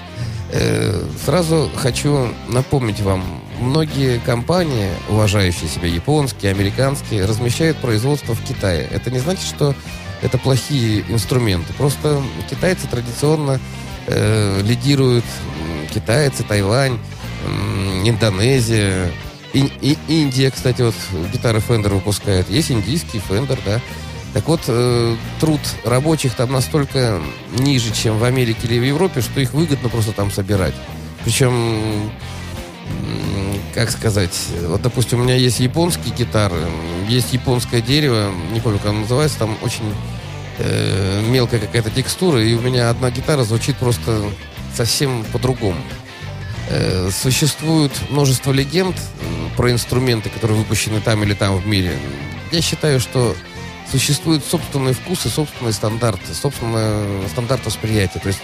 [0.58, 3.24] Э, Сразу хочу напомнить вам,
[3.60, 8.88] многие компании, уважающие себя японские, американские, размещают производство в Китае.
[8.91, 9.76] Это не значит, что
[10.22, 11.74] это плохие инструменты.
[11.74, 13.60] Просто китайцы традиционно
[14.08, 15.26] э, лидируют
[15.93, 16.99] китайцы, Тайвань,
[17.45, 19.12] м, Индонезия,
[19.53, 20.95] И- и- Индия, кстати, вот
[21.32, 22.49] гитары Fender выпускает.
[22.49, 23.80] Есть индийский Fender, да.
[24.36, 27.22] Так вот, э, труд рабочих там настолько
[27.58, 30.74] ниже, чем в Америке или в Европе, что их выгодно просто там собирать.
[31.24, 32.12] Причем,
[33.74, 36.58] как сказать, вот, допустим, у меня есть японские гитары,
[37.08, 39.86] есть японское дерево, не помню, как оно называется, там очень
[40.58, 44.22] э, мелкая какая-то текстура, и у меня одна гитара звучит просто
[44.76, 45.80] совсем по-другому.
[46.68, 48.98] Э, Существует множество легенд
[49.56, 51.98] про инструменты, которые выпущены там или там в мире.
[52.52, 53.34] Я считаю, что
[53.92, 58.20] существуют собственные вкусы, собственные стандарты, собственный стандарт восприятия.
[58.20, 58.42] То есть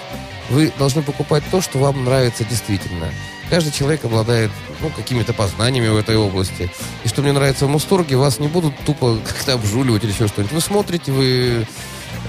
[0.49, 3.11] вы должны покупать то, что вам нравится действительно.
[3.49, 6.71] Каждый человек обладает ну, какими-то познаниями в этой области.
[7.03, 10.53] И что мне нравится в Мусторге, вас не будут тупо как-то обжуливать или еще что-нибудь.
[10.53, 11.67] Вы смотрите, вы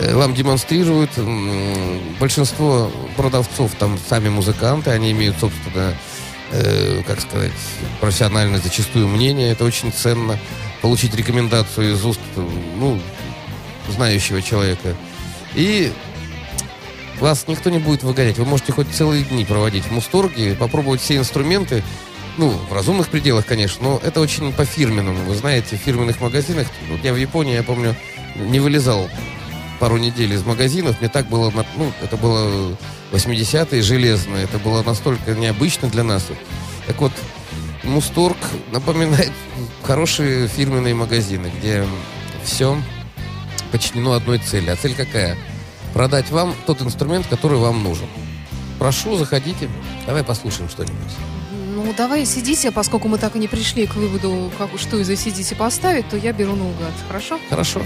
[0.00, 1.10] э, вам демонстрируют.
[2.18, 5.94] Большинство продавцов там сами музыканты, они имеют, собственно,
[6.50, 7.52] э, как сказать,
[8.00, 9.52] профессиональное зачастую мнение.
[9.52, 10.38] Это очень ценно.
[10.82, 13.00] Получить рекомендацию из уст, ну,
[13.88, 14.94] знающего человека.
[15.54, 15.92] И
[17.20, 18.38] вас никто не будет выгонять.
[18.38, 21.82] Вы можете хоть целые дни проводить в Мусторге, попробовать все инструменты,
[22.36, 25.24] ну, в разумных пределах, конечно, но это очень по-фирменному.
[25.24, 27.94] Вы знаете, в фирменных магазинах, вот я в Японии, я помню,
[28.34, 29.08] не вылезал
[29.78, 32.76] пару недель из магазинов, мне так было, ну, это было
[33.12, 36.24] 80-е, железно, это было настолько необычно для нас.
[36.86, 37.12] Так вот,
[37.84, 38.36] Мусторг
[38.70, 39.32] напоминает
[39.82, 41.84] хорошие фирменные магазины, где
[42.44, 42.76] все
[43.72, 44.70] подчинено одной цели.
[44.70, 45.36] А цель какая?
[45.92, 48.06] Продать вам тот инструмент, который вам нужен.
[48.78, 49.68] Прошу, заходите.
[50.06, 51.12] Давай послушаем что-нибудь.
[51.74, 55.54] Ну, давай сидите, поскольку мы так и не пришли к выводу, как, что из сидите
[55.54, 56.92] поставить, то я беру наугад.
[57.08, 57.38] Хорошо?
[57.50, 57.82] Хорошо.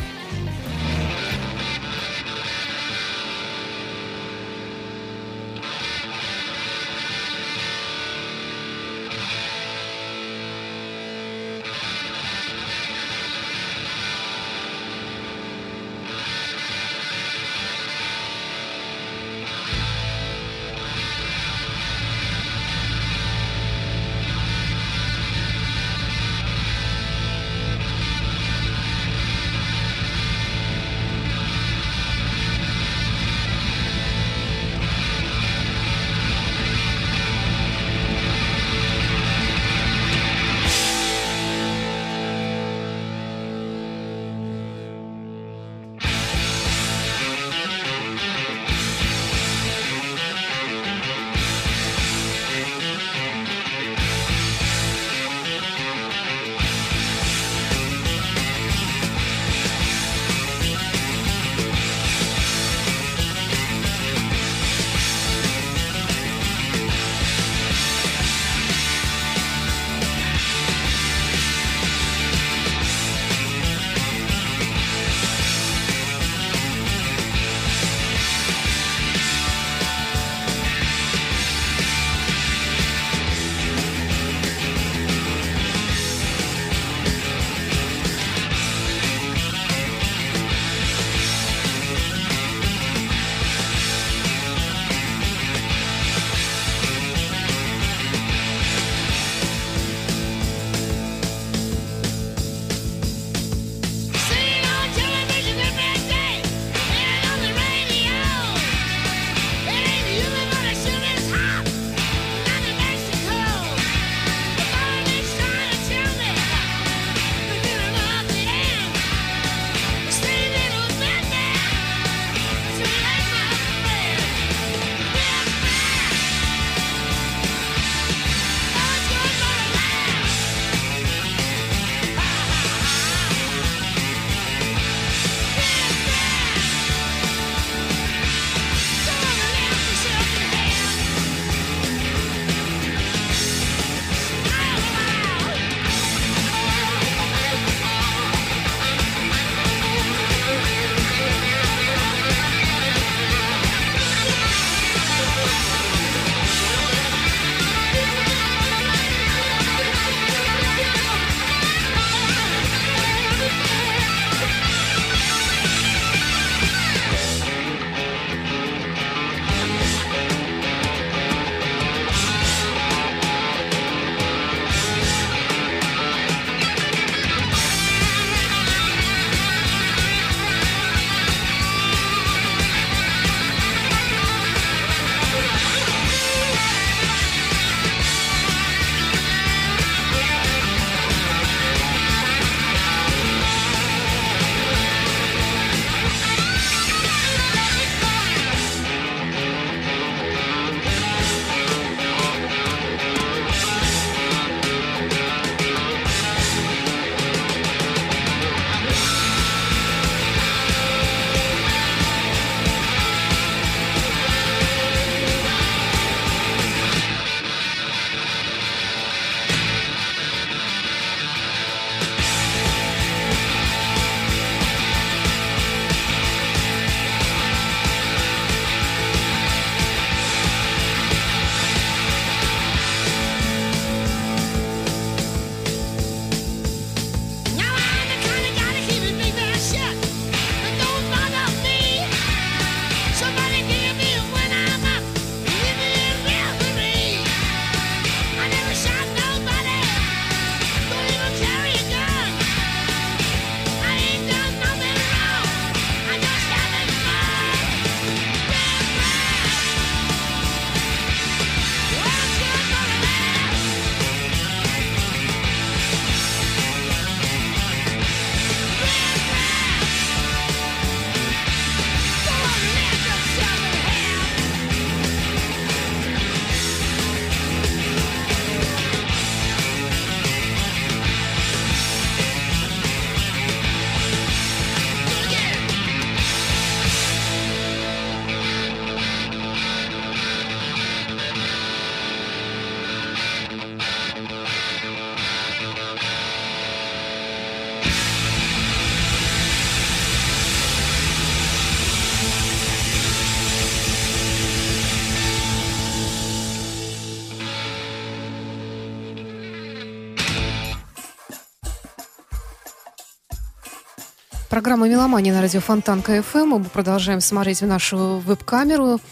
[314.57, 316.46] Программа «Меломания» на радио Фонтан КФМ.
[316.46, 319.02] Мы продолжаем смотреть в нашу веб-камеру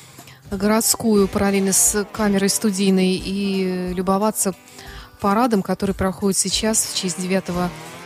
[0.51, 4.55] городскую параллельно с камерой студийной и любоваться
[5.21, 7.45] парадом, который проходит сейчас в честь 9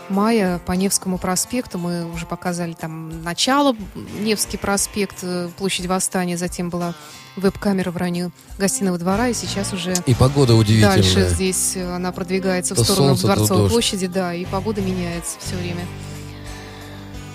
[0.08, 1.78] мая по Невскому проспекту.
[1.78, 3.76] Мы уже показали там начало,
[4.18, 5.24] Невский проспект,
[5.58, 6.96] площадь Восстания, затем была
[7.36, 10.96] веб-камера в районе гостиного двора, и сейчас уже И погода удивительная.
[10.96, 15.54] дальше здесь она продвигается в То сторону солнце, Дворцовой площади, да, и погода меняется все
[15.54, 15.82] время.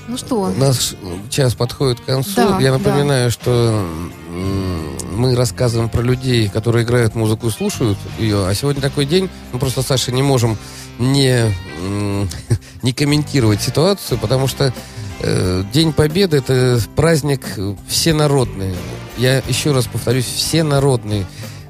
[0.08, 0.96] Ну что, Наш
[1.30, 2.32] час подходит к концу.
[2.36, 2.78] Да, Я да.
[2.78, 3.86] напоминаю, что
[4.30, 8.46] м, мы рассказываем про людей, которые играют музыку и слушают ее.
[8.48, 10.58] А сегодня такой день, мы просто с Сашей не можем
[11.00, 11.54] не,
[12.82, 14.74] не комментировать ситуацию, потому что
[15.22, 17.42] э, День Победы это праздник
[17.88, 18.76] всенародный.
[19.18, 21.26] Я еще раз повторюсь, всенародный.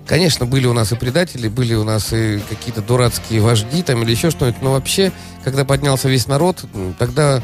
[0.08, 4.12] Конечно, были у нас и предатели, были у нас и какие-то дурацкие вожди там или
[4.12, 5.12] еще что-нибудь, но вообще,
[5.44, 6.66] когда поднялся весь народ,
[7.00, 7.42] тогда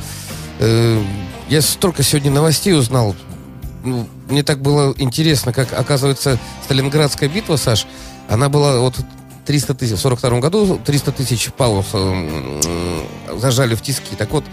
[0.59, 1.01] Э,
[1.49, 3.15] Я столько сегодня новостей узнал.
[3.83, 7.87] Ну, мне так было интересно, как, оказывается, Сталинградская битва, Саш,
[8.27, 8.95] она была вот
[9.45, 13.01] 300 тысяч, в 42 году 300 тысяч палов э,
[13.37, 14.15] зажали в тиски.
[14.15, 14.43] Так вот,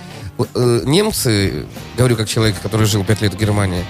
[0.54, 1.66] э, немцы,
[1.98, 3.84] говорю как человек, который жил 5 лет в Германии,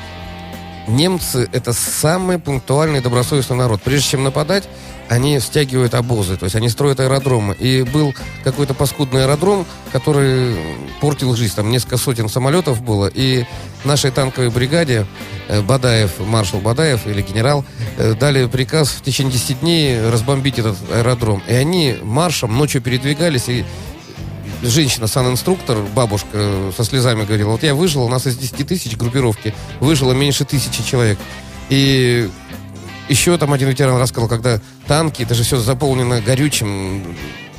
[0.88, 3.82] немцы это самый пунктуальный добросовестный народ.
[3.82, 4.64] Прежде чем нападать,
[5.08, 7.54] они стягивают обозы, то есть они строят аэродромы.
[7.54, 10.56] И был какой-то паскудный аэродром, который
[11.00, 11.54] портил жизнь.
[11.54, 13.06] Там несколько сотен самолетов было.
[13.06, 13.44] И
[13.84, 15.06] нашей танковой бригаде
[15.48, 17.64] э, Бадаев, маршал Бадаев или генерал,
[17.98, 21.42] э, дали приказ в течение 10 дней разбомбить этот аэродром.
[21.46, 23.64] И они маршем ночью передвигались и
[24.68, 28.96] женщина, сан-инструктор, бабушка э, со слезами говорила, вот я выжила, у нас из 10 тысяч
[28.96, 31.18] группировки выжило меньше тысячи человек.
[31.68, 32.28] И
[33.08, 37.02] еще там один ветеран рассказал, когда танки, это же все заполнено горючим,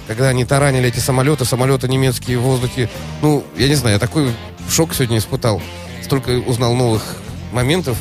[0.07, 2.89] когда они таранили эти самолеты, самолеты немецкие в воздухе.
[3.21, 4.31] Ну, я не знаю, я такой
[4.69, 5.61] шок сегодня испытал.
[6.03, 7.17] Столько узнал новых
[7.51, 7.97] моментов.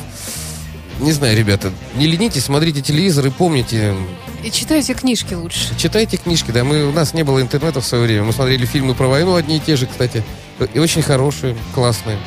[0.99, 3.93] Не знаю, ребята, не ленитесь, смотрите телевизор и помните,
[4.47, 5.77] и читайте книжки лучше.
[5.77, 6.63] Читайте книжки, да.
[6.63, 8.23] Мы, у нас не было интернета в свое время.
[8.23, 10.23] Мы смотрели фильмы про войну, одни и те же, кстати.
[10.73, 12.17] И очень хорошие, классные.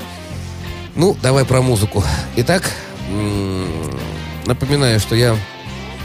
[0.94, 2.04] Ну, давай про музыку.
[2.36, 2.70] Итак,
[4.44, 5.36] напоминаю, что я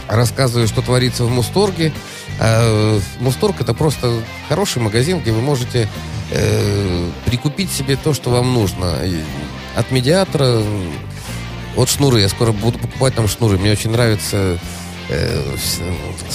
[0.07, 1.91] рассказываю, что творится в Мусторге.
[2.39, 4.13] А, Мусторг это просто
[4.47, 5.89] хороший магазин, где вы можете
[6.31, 8.99] э, прикупить себе то, что вам нужно.
[9.75, 10.61] От медиатора,
[11.75, 12.21] от шнуры.
[12.21, 13.57] Я скоро буду покупать там шнуры.
[13.57, 14.59] Мне очень нравятся
[15.09, 15.55] э,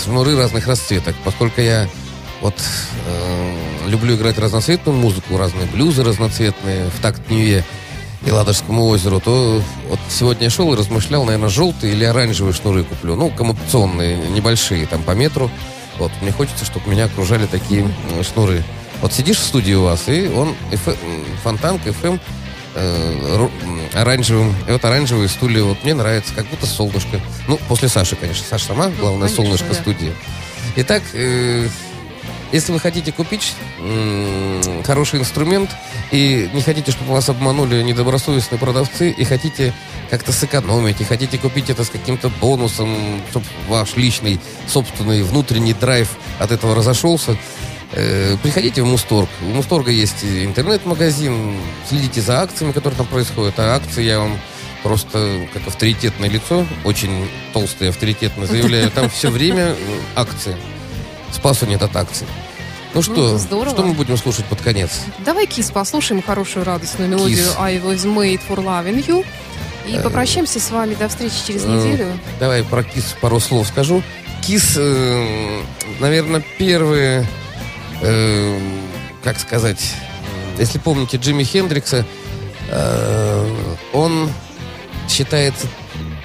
[0.02, 1.88] шнуры разных расцветок, поскольку я
[2.40, 2.54] вот
[3.06, 7.64] э, люблю играть разноцветную музыку, разные блюзы разноцветные в такт Ньюе
[8.24, 12.84] и Ладожскому озеру, то вот сегодня я шел и размышлял, наверное, желтые или оранжевые шнуры
[12.84, 13.14] куплю.
[13.16, 15.50] Ну, коммутационные, небольшие, там по метру.
[15.98, 18.62] Вот, мне хочется, чтобы меня окружали такие м, шнуры.
[19.02, 22.20] Вот сидишь в студии у вас, и он, FM, м, фонтанка, FM,
[22.74, 23.48] э,
[23.94, 24.54] оранжевым.
[24.68, 27.20] И вот оранжевые стулья, вот мне нравится, как будто солнышко.
[27.48, 28.44] Ну, после Саши, конечно.
[28.48, 29.74] Саша сама, главное, конечно, солнышко да.
[29.74, 30.12] студии.
[30.76, 31.68] Итак, э,
[32.52, 35.70] если вы хотите купить м, хороший инструмент
[36.10, 39.72] и не хотите, чтобы вас обманули недобросовестные продавцы, и хотите
[40.10, 46.08] как-то сэкономить, и хотите купить это с каким-то бонусом, чтобы ваш личный, собственный внутренний драйв
[46.40, 47.36] от этого разошелся, э,
[47.90, 49.28] приходите в Мусторг.
[49.42, 51.56] У Мусторга есть интернет-магазин,
[51.88, 53.58] следите за акциями, которые там происходят.
[53.58, 54.38] А акции я вам
[54.82, 59.76] просто как авторитетное лицо, очень толстый и авторитетно заявляю, там все время э,
[60.16, 60.56] акции.
[61.32, 62.26] Спасу нет от акций.
[62.92, 63.70] Ну что, это здорово.
[63.70, 64.90] что мы будем слушать под конец?
[65.24, 67.56] Давай Кис послушаем хорошую радостную мелодию Kiss.
[67.58, 69.24] I was made for loving you.
[69.86, 72.06] И попрощаемся с вами до встречи через Э, неделю.
[72.38, 74.02] Давай про Кис пару слов скажу.
[74.42, 75.62] Кис, э,
[76.00, 77.26] наверное, первые,
[78.02, 78.60] э,
[79.22, 79.94] как сказать,
[80.58, 82.04] если помните Джимми Хендрикса,
[82.68, 84.30] э, он
[85.08, 85.66] считается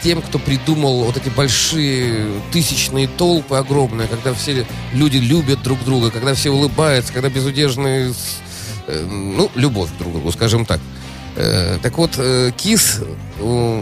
[0.02, 6.12] тем, кто придумал вот эти большие тысячные толпы огромные, когда все люди любят друг друга,
[6.12, 8.14] когда все улыбаются, когда безудержные,
[8.88, 10.80] э, ну, любовь друг к другу, скажем так.
[11.36, 13.02] Э, Так вот, э, Kiss,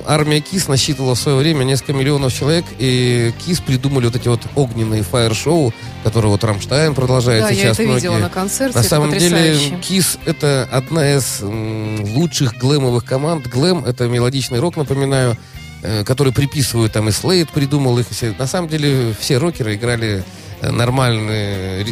[0.08, 4.41] армия Kiss насчитывала в свое время несколько миллионов человек, и Kiss придумали вот эти вот
[4.56, 5.72] огненные фаер-шоу,
[6.04, 7.95] которые вот Рамштайн продолжает Да, я сейчас это многие.
[7.97, 8.76] видела на концерте.
[8.76, 9.78] На это самом деле, потрясающе.
[9.82, 13.47] Kiss это одна из лучших глэмовых команд.
[13.47, 15.38] Глэм это мелодичный рок, напоминаю,
[15.84, 18.08] э, который приписывают там и Слейд придумал их.
[18.39, 20.24] На самом деле, все рокеры играли
[20.62, 21.86] нормальные,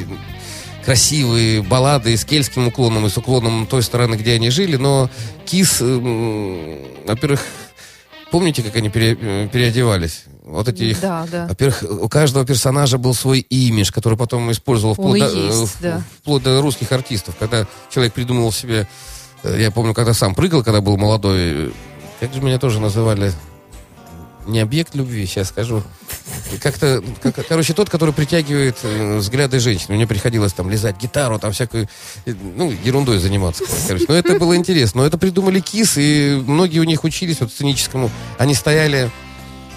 [0.85, 4.75] красивые баллады с кельтским уклоном, и с уклоном той стороны, где они жили.
[4.77, 5.09] Но
[5.45, 7.41] Кис, м, во-первых,
[8.31, 10.23] помните, как они пере- э, переодевались?
[10.43, 11.47] Вот эти их Да, да.
[11.47, 15.45] во-первых, у каждого персонажа был свой имидж, который потом использовал Он вплоть, и до, э,
[15.47, 16.03] есть, в- да.
[16.21, 17.35] вплоть до русских артистов.
[17.39, 18.87] Когда человек придумывал себе
[19.43, 21.71] Э, Я помню, когда сам прыгал, когда был молодой, э,
[22.19, 23.33] как же меня тоже называли?
[24.47, 25.83] Не объект любви, сейчас скажу.
[26.61, 29.93] Как-то, как- короче, тот, который притягивает э, взгляды женщин.
[29.93, 31.87] Мне приходилось там лизать гитару, там всякую,
[32.25, 33.63] э, ну, ерундой заниматься.
[33.87, 34.05] Короче.
[34.09, 35.01] Но это было интересно.
[35.01, 38.09] Но это придумали КИС, и многие у них учились вот сценическому.
[38.37, 39.11] Они стояли...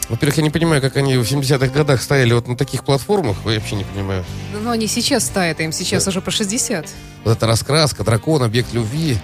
[0.08, 3.36] Во-первых, я не понимаю, как они в 70-х годах стояли вот на таких платформах.
[3.46, 4.24] Я вообще не понимаю.
[4.62, 6.88] Но они сейчас стоят, им сейчас уже по 60.
[7.24, 9.18] Вот эта раскраска, дракон, объект любви.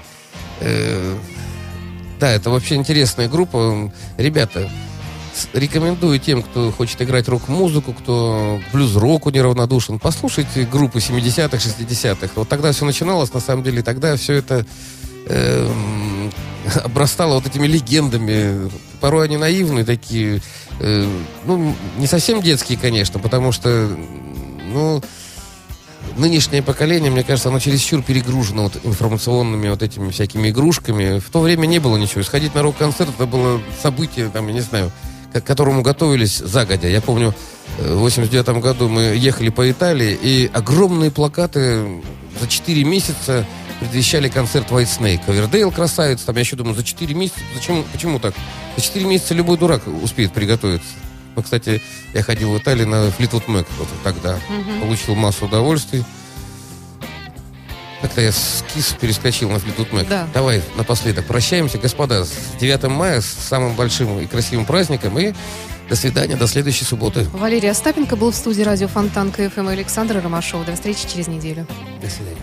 [0.61, 1.17] Э,
[2.19, 3.93] да, это вообще интересная группа.
[4.19, 4.71] Ребята,
[5.53, 12.31] рекомендую тем, кто хочет играть рок-музыку, кто блюз-року неравнодушен, послушайте группы 70-х, 60-х.
[12.35, 14.67] Вот тогда все начиналось, на самом деле, тогда все это
[15.27, 16.31] эм,
[16.85, 18.71] обрастало вот этими легендами.
[19.01, 20.43] Порой они наивные такие.
[20.79, 21.09] э,
[21.45, 23.89] ну, не совсем детские, конечно, потому что,
[24.73, 25.03] ну,
[26.17, 31.19] нынешнее поколение, мне кажется, оно чересчур перегружено вот информационными вот этими всякими игрушками.
[31.19, 32.23] В то время не было ничего.
[32.23, 34.93] Сходить на рок-концерт это было событие, там, я не знаю,
[35.33, 36.89] к которому готовились загодя.
[36.89, 37.35] Я помню,
[37.79, 42.03] э, в 89 году мы ехали по Италии, и огромные плакаты
[42.41, 43.47] за 4 месяца
[43.81, 45.21] предвещали концерт White Snake.
[45.25, 48.35] Ковердейл красавец, там я еще думаю, за 4 месяца, зачем, почему так?
[48.77, 50.89] За 4 месяца любой дурак успеет приготовиться.
[51.37, 51.81] Ну, кстати,
[52.13, 54.39] я ходил в Италию на Fleetwood Mac вот тогда.
[54.81, 56.05] Получил массу удовольствий.
[58.03, 60.09] Как-то я с Kiss перескочил на Fleetwood Mac.
[60.09, 60.27] Да.
[60.33, 65.19] Давай напоследок прощаемся, господа, с 9 мая, с самым большим и красивым праздником.
[65.19, 65.35] И
[65.89, 67.27] до свидания, до следующей субботы.
[67.33, 70.65] Валерий Остапенко был в студии радио Фонтанка FM и Александр Ромашов.
[70.65, 71.67] До встречи через неделю.
[72.01, 72.43] До свидания.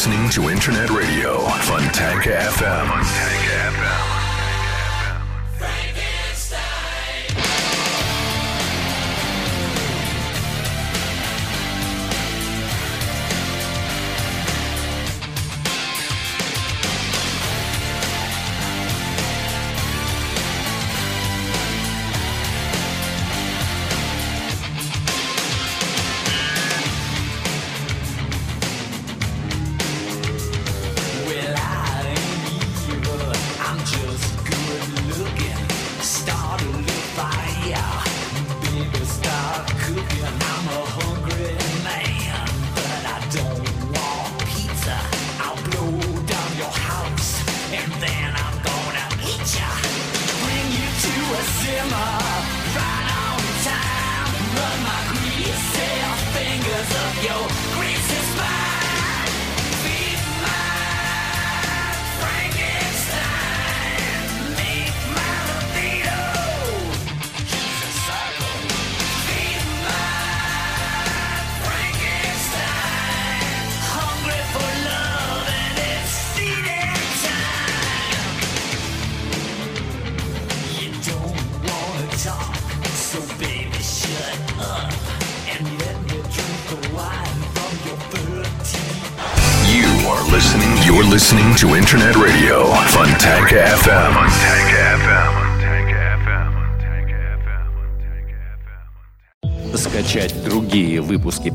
[0.00, 1.36] Listening to Internet Radio.
[1.68, 2.86] Fontanka FM.
[2.88, 4.19] Fontanka FM.